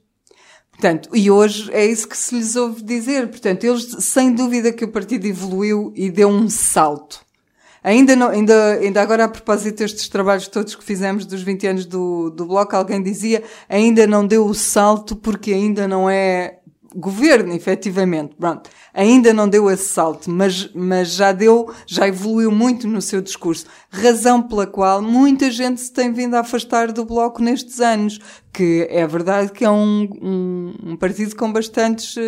Portanto, 0.75 1.09
e 1.13 1.31
hoje 1.31 1.71
é 1.71 1.85
isso 1.85 2.07
que 2.07 2.17
se 2.17 2.35
lhes 2.35 2.55
ouve 2.55 2.83
dizer. 2.83 3.27
Portanto, 3.29 3.63
eles, 3.63 3.95
sem 3.99 4.33
dúvida 4.33 4.73
que 4.73 4.83
o 4.83 4.89
partido 4.89 5.25
evoluiu 5.25 5.93
e 5.95 6.09
deu 6.09 6.27
um 6.27 6.49
salto. 6.49 7.25
Ainda, 7.81 8.15
não, 8.15 8.29
ainda, 8.29 8.73
ainda 8.73 9.01
agora, 9.01 9.25
a 9.25 9.29
propósito 9.29 9.77
destes 9.77 10.09
trabalhos 10.09 10.47
todos 10.47 10.75
que 10.75 10.83
fizemos 10.83 11.25
dos 11.25 11.43
20 11.43 11.67
anos 11.67 11.85
do, 11.85 12.31
do 12.31 12.45
Bloco, 12.45 12.75
alguém 12.75 13.01
dizia 13.01 13.43
ainda 13.69 14.07
não 14.07 14.25
deu 14.25 14.45
o 14.47 14.55
salto 14.55 15.15
porque 15.15 15.53
ainda 15.53 15.88
não 15.88 16.09
é 16.09 16.57
governo, 16.95 17.53
efetivamente, 17.53 18.33
pronto, 18.39 18.69
ainda 18.93 19.33
não 19.33 19.49
deu 19.49 19.69
esse 19.69 19.89
salto, 19.89 20.31
mas, 20.31 20.69
mas 20.73 21.09
já 21.09 21.33
deu, 21.33 21.71
já 21.85 22.07
evoluiu 22.07 22.49
muito 22.51 22.88
no 22.88 23.01
seu 23.01 23.21
discurso. 23.21 23.65
Razão 24.01 24.41
pela 24.41 24.67
qual 24.67 25.01
muita 25.01 25.49
gente 25.49 25.79
se 25.79 25.91
tem 25.91 26.12
vindo 26.12 26.36
a 26.36 26.41
afastar 26.41 26.91
do 26.91 27.05
Bloco 27.05 27.41
nestes 27.41 27.79
anos, 27.79 28.19
que 28.51 28.88
é 28.89 29.05
verdade 29.08 29.51
que 29.51 29.63
é 29.63 29.69
um, 29.69 30.08
um, 30.21 30.73
um 30.91 30.95
partido 30.95 31.36
com 31.36 31.51
bastantes 31.51 32.15
uh, 32.15 32.21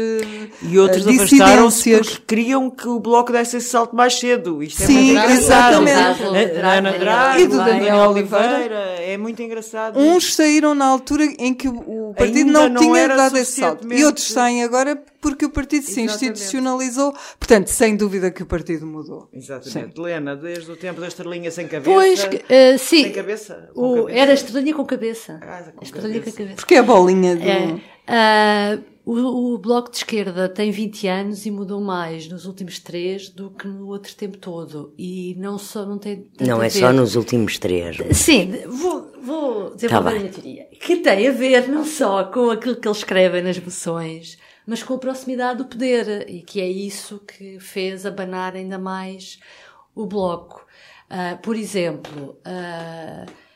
E 0.62 0.78
outros 0.78 1.08
afastaram-se 1.08 1.92
porque 1.98 2.18
queriam 2.28 2.70
que 2.70 2.88
o 2.88 3.00
Bloco 3.00 3.32
desse 3.32 3.58
esse 3.58 3.70
salto 3.70 3.96
mais 3.96 4.20
cedo. 4.20 4.62
Isto 4.64 4.84
é 4.84 4.86
Sim, 4.86 5.14
muito 5.14 5.32
exatamente. 5.32 6.24
Ana 6.62 6.92
Drago, 6.92 7.40
e 7.40 7.48
do 7.48 7.58
Daniel 7.58 8.10
Oliveira. 8.10 8.96
É 9.00 9.18
muito 9.18 9.42
engraçado. 9.42 10.00
Uns 10.00 10.36
saíram 10.36 10.76
na 10.76 10.86
altura 10.86 11.26
em 11.38 11.54
que 11.54 11.68
o 11.68 12.14
partido 12.18 12.52
não, 12.52 12.70
não, 12.70 12.82
tinha 12.82 13.08
dado 13.08 13.38
esse 13.38 13.60
salto. 13.60 13.92
E 13.92 14.04
outros 14.04 14.28
saem 14.28 14.64
agora 14.64 15.02
porque 15.28 15.46
o 15.46 15.50
partido 15.50 15.84
se 15.84 16.02
institucionalizou. 16.02 17.14
Portanto, 17.38 17.68
sem 17.68 17.96
dúvida 17.96 18.32
que 18.32 18.42
o 18.44 18.46
partido 18.46 18.86
mudou. 18.86 19.28
Exatamente. 19.34 19.96
Sim. 19.96 20.02
Helena, 20.02 20.36
desde 20.36 20.72
o 20.72 20.76
tempo 20.76 21.02
da 21.02 21.08
estrelinha 21.08 21.52
sem 21.52 21.68
cabeça. 21.68 21.92
Pois, 21.92 22.24
uh, 22.24 22.80
sim. 22.80 23.04
Sem 23.04 23.12
cabeça? 23.12 23.70
O, 23.76 23.96
cabeça? 24.04 24.20
Era 24.20 24.34
estrelinha 24.34 24.74
com 24.74 24.86
cabeça. 24.86 25.40
Ah, 25.44 25.72
com 25.76 25.84
estrelinha 25.84 26.20
cabeça. 26.20 26.32
com 26.32 26.44
cabeça. 26.44 26.56
Porque 26.56 26.76
é 26.76 26.80
a 26.80 26.84
bolinha 26.84 27.36
do. 27.36 27.44
É, 27.44 28.80
uh, 28.80 28.84
o, 29.06 29.54
o, 29.54 29.58
Bloco 29.58 29.92
de 29.92 29.98
Esquerda 29.98 30.50
tem 30.50 30.72
20 30.72 31.08
anos 31.08 31.46
e 31.46 31.52
mudou 31.52 31.80
mais 31.80 32.28
nos 32.28 32.46
últimos 32.46 32.80
três 32.80 33.30
do 33.30 33.52
que 33.52 33.68
no 33.68 33.88
outro 33.88 34.16
tempo 34.16 34.38
todo. 34.38 34.94
E 34.98 35.36
não 35.38 35.58
só 35.58 35.86
não 35.86 35.98
tem. 35.98 36.28
Não 36.40 36.62
é 36.62 36.70
ver... 36.70 36.80
só 36.80 36.92
nos 36.92 37.16
últimos 37.16 37.58
três. 37.58 37.98
Sim, 38.12 38.64
vou, 38.68 39.12
vou 39.22 39.76
desenvolver 39.76 40.10
tá 40.10 40.16
a 40.16 40.20
minha 40.20 40.32
teoria. 40.32 40.68
Que 40.80 40.98
tem 40.98 41.28
a 41.28 41.32
ver 41.32 41.68
não 41.68 41.86
só 41.86 42.26
com 42.26 42.50
aquilo 42.50 42.76
que 42.76 42.88
eles 42.88 42.98
escrevem 42.98 43.42
nas 43.42 43.60
moções, 43.60 44.38
mas 44.68 44.84
com 44.84 44.94
a 44.94 45.00
proximidade 45.00 45.60
do 45.60 45.66
poder. 45.66 46.30
E 46.30 46.42
que 46.42 46.62
é 46.62 46.68
isso 46.68 47.20
que 47.20 47.60
fez 47.60 48.06
abanar 48.06 48.54
ainda 48.54 48.78
mais 48.78 49.40
o 49.96 50.06
Bloco. 50.06 50.68
Uh, 51.10 51.42
por 51.42 51.56
exemplo. 51.56 52.38
Uh, 52.46 53.48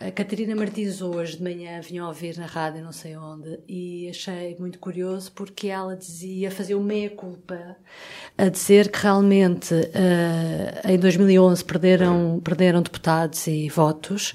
a 0.00 0.12
Catarina 0.12 0.54
Martins 0.54 1.02
hoje 1.02 1.38
de 1.38 1.42
manhã 1.42 1.80
vinha 1.80 2.06
ouvir 2.06 2.36
na 2.38 2.46
rádio 2.46 2.84
não 2.84 2.92
sei 2.92 3.16
onde 3.16 3.58
e 3.66 4.08
achei 4.08 4.54
muito 4.56 4.78
curioso 4.78 5.32
porque 5.32 5.66
ela 5.66 5.96
dizia, 5.96 6.52
fazer 6.52 6.76
o 6.76 6.80
meia-culpa 6.80 7.76
a 8.36 8.48
dizer 8.48 8.92
que 8.92 9.02
realmente 9.02 9.74
uh, 9.74 10.88
em 10.88 10.96
2011 11.00 11.64
perderam, 11.64 12.40
perderam 12.44 12.80
deputados 12.80 13.44
e 13.48 13.68
votos 13.68 14.34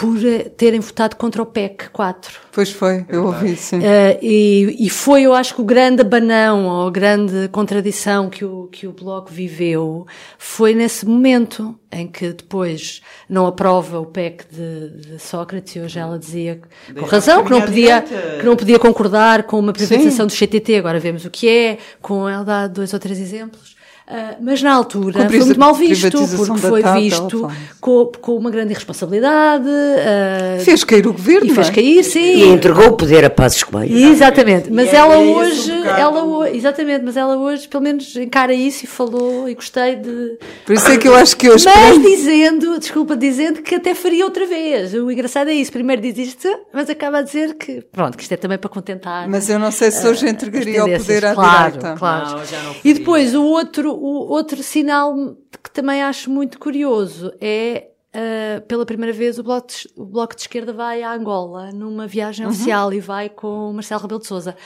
por 0.00 0.18
terem 0.56 0.80
votado 0.80 1.14
contra 1.14 1.42
o 1.42 1.46
PEC 1.46 1.90
4. 1.90 2.40
Pois 2.52 2.72
foi, 2.72 3.04
eu 3.06 3.26
ouvi, 3.26 3.54
sim. 3.54 3.80
Uh, 3.80 4.18
e, 4.22 4.86
e 4.86 4.88
foi, 4.88 5.24
eu 5.24 5.34
acho 5.34 5.54
que 5.54 5.60
o 5.60 5.64
grande 5.64 6.00
abanão 6.00 6.64
ou 6.64 6.88
a 6.88 6.90
grande 6.90 7.48
contradição 7.48 8.30
que 8.30 8.42
o, 8.42 8.66
que 8.72 8.86
o 8.86 8.92
Bloco 8.92 9.30
viveu 9.30 10.06
foi 10.38 10.74
nesse 10.74 11.04
momento 11.04 11.78
em 11.92 12.06
que 12.06 12.32
depois 12.32 13.02
não 13.28 13.46
aprova 13.46 14.00
o 14.00 14.06
PEC 14.06 14.46
de, 14.50 14.88
de 15.02 15.18
Sócrates 15.18 15.76
e 15.76 15.80
hoje 15.80 15.98
ela 15.98 16.18
dizia, 16.18 16.62
com 16.98 17.04
razão, 17.04 17.44
que 17.44 17.50
não, 17.50 17.60
podia, 17.60 18.00
que 18.00 18.46
não 18.46 18.56
podia 18.56 18.78
concordar 18.78 19.42
com 19.42 19.58
uma 19.58 19.74
privatização 19.74 20.26
sim. 20.30 20.34
do 20.34 20.48
CTT, 20.48 20.76
agora 20.76 20.98
vemos 20.98 21.26
o 21.26 21.30
que 21.30 21.46
é, 21.46 21.76
com 22.00 22.26
ela 22.26 22.42
dá 22.42 22.66
dois 22.66 22.94
ou 22.94 22.98
três 22.98 23.20
exemplos. 23.20 23.76
Uh, 24.10 24.36
mas 24.40 24.60
na 24.60 24.72
altura 24.72 25.28
foi 25.28 25.38
muito 25.38 25.60
mal 25.60 25.72
visto, 25.72 26.10
porque 26.10 26.58
foi 26.58 26.82
visto 26.82 27.48
com, 27.80 28.06
com, 28.20 28.36
uma 28.36 28.50
grande 28.50 28.72
irresponsabilidade. 28.72 29.68
Uh, 29.68 30.64
fez 30.64 30.82
cair 30.82 31.06
o 31.06 31.12
governo. 31.12 31.46
E 31.46 31.54
fez 31.54 31.68
é? 31.68 31.72
cair, 31.72 32.02
sim. 32.02 32.18
E 32.18 32.48
entregou 32.48 32.86
o 32.88 32.96
poder 32.96 33.24
a 33.24 33.30
Passos 33.30 33.62
Coelho. 33.62 33.96
Exatamente. 33.96 34.68
Mas 34.68 34.92
e 34.92 34.96
ela 34.96 35.14
é, 35.14 35.18
hoje, 35.18 35.70
ela, 35.70 36.50
exatamente, 36.50 37.04
mas 37.04 37.16
ela 37.16 37.36
hoje 37.36 37.68
pelo 37.68 37.84
menos 37.84 38.16
encara 38.16 38.52
isso 38.52 38.84
e 38.84 38.88
falou 38.88 39.48
e 39.48 39.54
gostei 39.54 39.94
de. 39.94 40.38
Por 40.66 40.74
isso 40.74 40.90
é 40.90 40.98
que 40.98 41.06
eu 41.06 41.14
acho 41.14 41.36
que 41.36 41.48
hoje. 41.48 41.66
Mas 41.66 42.02
dizendo, 42.02 42.80
desculpa, 42.80 43.16
dizendo 43.16 43.62
que 43.62 43.76
até 43.76 43.94
faria 43.94 44.24
outra 44.24 44.44
vez. 44.44 44.92
O 44.92 45.08
engraçado 45.08 45.50
é 45.50 45.54
isso. 45.54 45.70
Primeiro 45.70 46.02
diz 46.02 46.18
isto, 46.18 46.48
mas 46.72 46.90
acaba 46.90 47.18
a 47.18 47.22
dizer 47.22 47.54
que, 47.54 47.80
pronto, 47.92 48.16
que 48.16 48.24
isto 48.24 48.32
é 48.32 48.36
também 48.36 48.58
para 48.58 48.68
contentar. 48.68 49.28
Mas 49.28 49.48
eu 49.48 49.60
não 49.60 49.70
sei 49.70 49.92
se 49.92 50.04
hoje 50.04 50.26
uh, 50.26 50.28
entregaria 50.28 50.84
o 50.84 50.98
poder 50.98 51.26
à 51.26 51.34
claro, 51.34 51.72
direita. 51.72 51.96
Claro, 51.96 52.36
não, 52.38 52.74
E 52.82 52.92
depois 52.92 53.36
o 53.36 53.44
outro, 53.44 53.99
o 54.00 54.32
outro 54.32 54.62
sinal 54.62 55.14
que 55.62 55.70
também 55.70 56.02
acho 56.02 56.30
muito 56.30 56.58
curioso 56.58 57.32
é 57.40 57.86
Uh, 58.10 58.60
pela 58.62 58.84
primeira 58.84 59.12
vez 59.12 59.38
o 59.38 59.42
bloco, 59.44 59.68
de, 59.68 59.88
o 59.94 60.04
bloco 60.04 60.34
de 60.34 60.40
Esquerda 60.40 60.72
vai 60.72 61.00
à 61.00 61.12
Angola 61.12 61.70
numa 61.70 62.08
viagem 62.08 62.44
uhum. 62.44 62.50
oficial 62.50 62.92
e 62.92 62.98
vai 62.98 63.28
com 63.28 63.72
Marcelo 63.72 64.02
Rebelo 64.02 64.18
de 64.18 64.26
Sousa. 64.26 64.56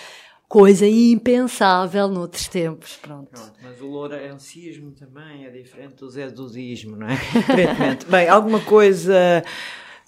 Coisa 0.49 0.87
impensável 0.87 2.09
noutros 2.09 2.49
tempos. 2.49 2.97
Pronto. 3.03 3.29
Pronto 3.31 3.53
mas 3.63 3.83
o 3.83 3.87
lourencismo 3.87 4.93
também 4.93 5.45
é 5.45 5.51
diferente 5.51 5.97
do 5.97 6.09
Zé 6.09 6.31
Dudismo, 6.31 6.97
não 6.97 7.07
é? 7.07 7.19
Aparentemente. 7.39 8.07
Bem, 8.07 8.31
alguma 8.31 8.61
coisa, 8.61 9.45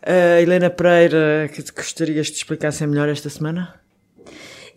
uh, 0.03 0.41
Helena 0.41 0.71
Pereira, 0.71 1.51
que 1.53 1.63
gostarias 1.73 2.29
de 2.29 2.39
explicassem 2.39 2.87
melhor 2.87 3.07
esta 3.07 3.29
semana? 3.29 3.79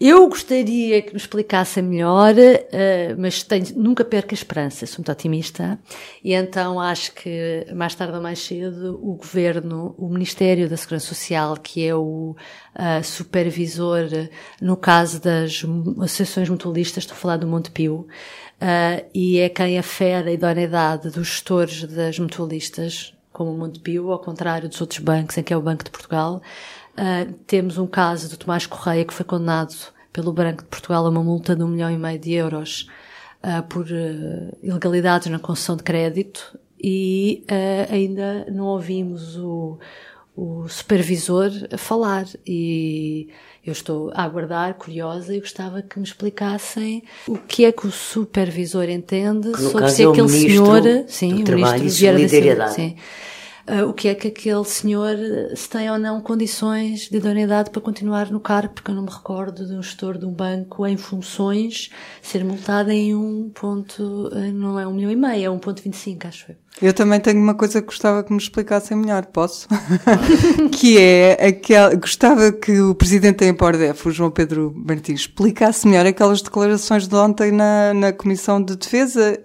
Eu 0.02 0.30
gostaria 0.30 1.02
que 1.02 1.12
me 1.12 1.18
explicassem 1.18 1.84
melhor, 1.84 2.34
uh, 2.34 3.16
mas 3.18 3.44
tenho, 3.44 3.66
nunca 3.76 4.06
perco 4.06 4.30
a 4.32 4.34
esperança, 4.34 4.86
sou 4.86 5.00
muito 5.00 5.12
otimista, 5.12 5.78
e 6.24 6.34
então 6.34 6.80
acho 6.80 7.14
que 7.14 7.66
mais 7.76 7.96
tarde 7.96 8.16
ou 8.16 8.22
mais 8.22 8.40
cedo 8.40 8.98
o 9.04 9.16
Governo, 9.16 9.94
o 9.98 10.08
Ministério 10.08 10.70
da 10.70 10.78
Segurança 10.78 11.08
Social, 11.08 11.58
que 11.58 11.86
é 11.86 11.94
o 11.94 12.34
uh, 12.76 13.04
supervisor 13.04 14.08
no 14.62 14.78
caso 14.78 15.22
das 15.22 15.66
associações 16.02 16.48
mutualistas, 16.48 17.04
estou 17.04 17.16
a 17.16 17.20
falar 17.20 17.36
do 17.36 17.48
Montepio, 17.48 18.08
uh, 18.62 19.06
e 19.14 19.40
é 19.40 19.50
quem 19.50 19.78
afere 19.78 20.30
a 20.30 20.34
idoneidade 20.34 21.10
dos 21.10 21.28
gestores 21.28 21.84
das 21.84 22.18
mutualistas, 22.18 23.14
como 23.34 23.52
o 23.52 23.58
Montepio, 23.58 24.12
ao 24.12 24.20
contrário 24.20 24.70
dos 24.70 24.80
outros 24.80 25.00
bancos, 25.00 25.38
em 25.38 25.44
que 25.44 25.54
é 25.54 25.58
o 25.58 25.62
Banco 25.62 25.84
de 25.84 25.92
Portugal, 25.92 26.42
Uh, 27.00 27.32
temos 27.48 27.78
um 27.78 27.88
caso 27.88 28.30
do 28.30 28.36
Tomás 28.36 28.66
Correia 28.66 29.06
que 29.06 29.14
foi 29.14 29.26
condenado 29.26 29.74
pelo 30.12 30.34
Branco 30.34 30.64
de 30.64 30.68
Portugal 30.68 31.06
a 31.06 31.10
uma 31.10 31.24
multa 31.24 31.56
de 31.56 31.64
um 31.64 31.68
milhão 31.70 31.90
e 31.90 31.98
meio 31.98 32.20
de 32.20 32.34
euros 32.34 32.90
uh, 33.42 33.64
por 33.70 33.86
uh, 33.86 34.58
ilegalidades 34.62 35.28
na 35.28 35.40
concessão 35.40 35.78
de 35.78 35.84
crédito 35.84 36.60
e 36.78 37.46
ainda 37.90 38.46
não 38.50 38.66
ouvimos 38.66 39.38
o, 39.38 39.80
o 40.36 40.68
supervisor 40.68 41.52
falar. 41.78 42.26
E 42.46 43.30
eu 43.66 43.74
estou 43.74 44.12
a 44.14 44.24
aguardar, 44.24 44.74
curiosa, 44.76 45.36
e 45.36 45.40
gostava 45.40 45.82
que 45.82 46.00
me 46.00 46.06
explicassem 46.06 47.04
o 47.28 47.38
que 47.38 47.66
é 47.66 47.72
que 47.72 47.86
o 47.86 47.92
supervisor 47.92 48.90
entende 48.90 49.50
sobre 49.58 49.90
se 49.90 50.04
é 50.04 50.08
aquele 50.08 50.30
senhor, 50.30 50.82
sim, 51.08 51.44
o 51.44 51.56
ministro 51.56 51.90
Vieira 51.90 52.20
da 52.20 52.30
Silva, 52.30 52.68
sim, 52.70 52.96
uh, 53.70 53.88
o 53.88 53.94
que 53.94 54.08
é 54.08 54.16
que 54.16 54.28
aquele 54.28 54.64
senhor 54.66 55.16
se 55.56 55.70
tem 55.70 55.90
ou 55.90 55.98
não 55.98 56.22
condições 56.22 57.10
de 57.10 57.18
idoneidade 57.18 57.70
para 57.70 57.82
continuar 57.82 58.32
no 58.32 58.40
cargo, 58.40 58.74
porque 58.74 58.92
eu 58.92 58.96
não 58.96 59.04
me 59.04 59.12
recordo 59.12 59.66
de 59.66 59.74
um 59.74 59.82
gestor 59.82 60.18
de 60.18 60.26
um 60.26 60.34
banco 60.34 60.86
em 60.86 60.98
funções 60.98 61.90
ser 62.22 62.44
multado 62.44 62.92
em 62.92 63.16
um 63.16 63.50
ponto, 63.50 64.30
não 64.54 64.80
é 64.80 64.88
um 64.88 64.94
milhão 64.94 65.12
e 65.12 65.16
meio, 65.16 65.46
é 65.46 65.50
um 65.50 65.60
ponto 65.60 65.82
vinte 65.82 65.94
e 65.94 65.98
cinco, 65.98 66.28
acho 66.28 66.52
eu. 66.52 66.56
Eu 66.82 66.94
também 66.94 67.20
tenho 67.20 67.42
uma 67.42 67.56
coisa 67.56 67.82
que 67.82 67.88
gostava 67.88 68.24
que 68.24 68.32
me 68.32 68.38
explicassem 68.38 68.96
melhor, 68.96 69.26
posso? 69.26 69.68
que 70.72 70.98
é 70.98 71.48
aquela, 71.48 71.94
gostava 71.96 72.54
que 72.54 72.80
o 72.80 72.96
presidente 72.96 73.40
da 73.40 73.48
Empordef, 73.48 74.08
o 74.08 74.12
João 74.12 74.32
Pedro 74.32 74.74
Martins, 74.76 75.22
explicasse 75.22 75.86
melhor 75.86 76.06
aquelas 76.06 76.42
declarações 76.42 77.08
de 77.08 77.16
ontem 77.16 77.52
na, 77.52 77.94
na 77.94 78.14
Comissão 78.14 78.64
de 78.64 78.78
Defesa, 78.78 79.42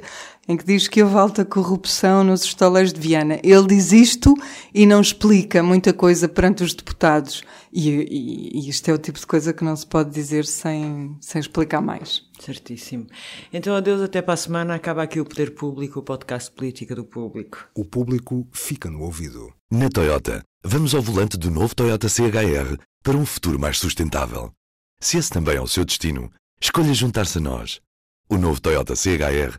em 0.49 0.57
que 0.57 0.65
diz 0.65 0.89
que 0.89 1.03
houve 1.03 1.17
alta 1.17 1.45
corrupção 1.45 2.23
nos 2.23 2.45
estaleiros 2.45 2.93
de 2.93 3.01
Viana. 3.01 3.41
Ele 3.43 3.67
diz 3.67 3.93
isto 3.93 4.35
e 4.73 4.87
não 4.87 5.01
explica 5.01 5.63
muita 5.63 5.93
coisa 5.93 6.29
perante 6.29 6.63
os 6.63 6.75
deputados. 6.75 7.43
E, 7.73 7.89
e, 7.89 8.59
e, 8.59 8.69
isto 8.69 8.89
é 8.89 8.93
o 8.93 8.99
tipo 8.99 9.19
de 9.19 9.27
coisa 9.27 9.53
que 9.53 9.65
não 9.65 9.75
se 9.75 9.87
pode 9.87 10.11
dizer 10.11 10.45
sem, 10.45 11.17
sem 11.21 11.41
explicar 11.41 11.81
mais. 11.81 12.23
Certíssimo. 12.39 13.07
Então, 13.53 13.75
adeus 13.75 14.03
até 14.03 14.21
para 14.21 14.35
a 14.35 14.37
semana. 14.37 14.75
Acaba 14.75 15.03
aqui 15.03 15.21
o 15.21 15.25
Poder 15.25 15.55
Público, 15.55 16.01
o 16.01 16.03
podcast 16.03 16.51
Política 16.51 16.95
do 16.95 17.05
Público. 17.05 17.67
O 17.75 17.85
público 17.85 18.47
fica 18.53 18.91
no 18.91 19.03
ouvido. 19.03 19.53
Na 19.71 19.89
Toyota, 19.89 20.43
vamos 20.63 20.95
ao 20.95 21.03
volante 21.03 21.37
do 21.37 21.51
novo 21.51 21.75
Toyota 21.75 22.09
CHR 22.09 22.79
para 23.03 23.17
um 23.17 23.27
futuro 23.27 23.59
mais 23.59 23.79
sustentável. 23.79 24.53
Se 25.01 25.19
esse 25.19 25.31
também 25.31 25.57
é 25.57 25.61
o 25.61 25.67
seu 25.67 25.85
destino, 25.85 26.31
escolha 26.61 26.95
juntar-se 26.95 27.39
a 27.39 27.41
nós. 27.41 27.81
O 28.29 28.39
novo 28.39 28.61
Toyota 28.61 28.95
CHR 28.95 29.59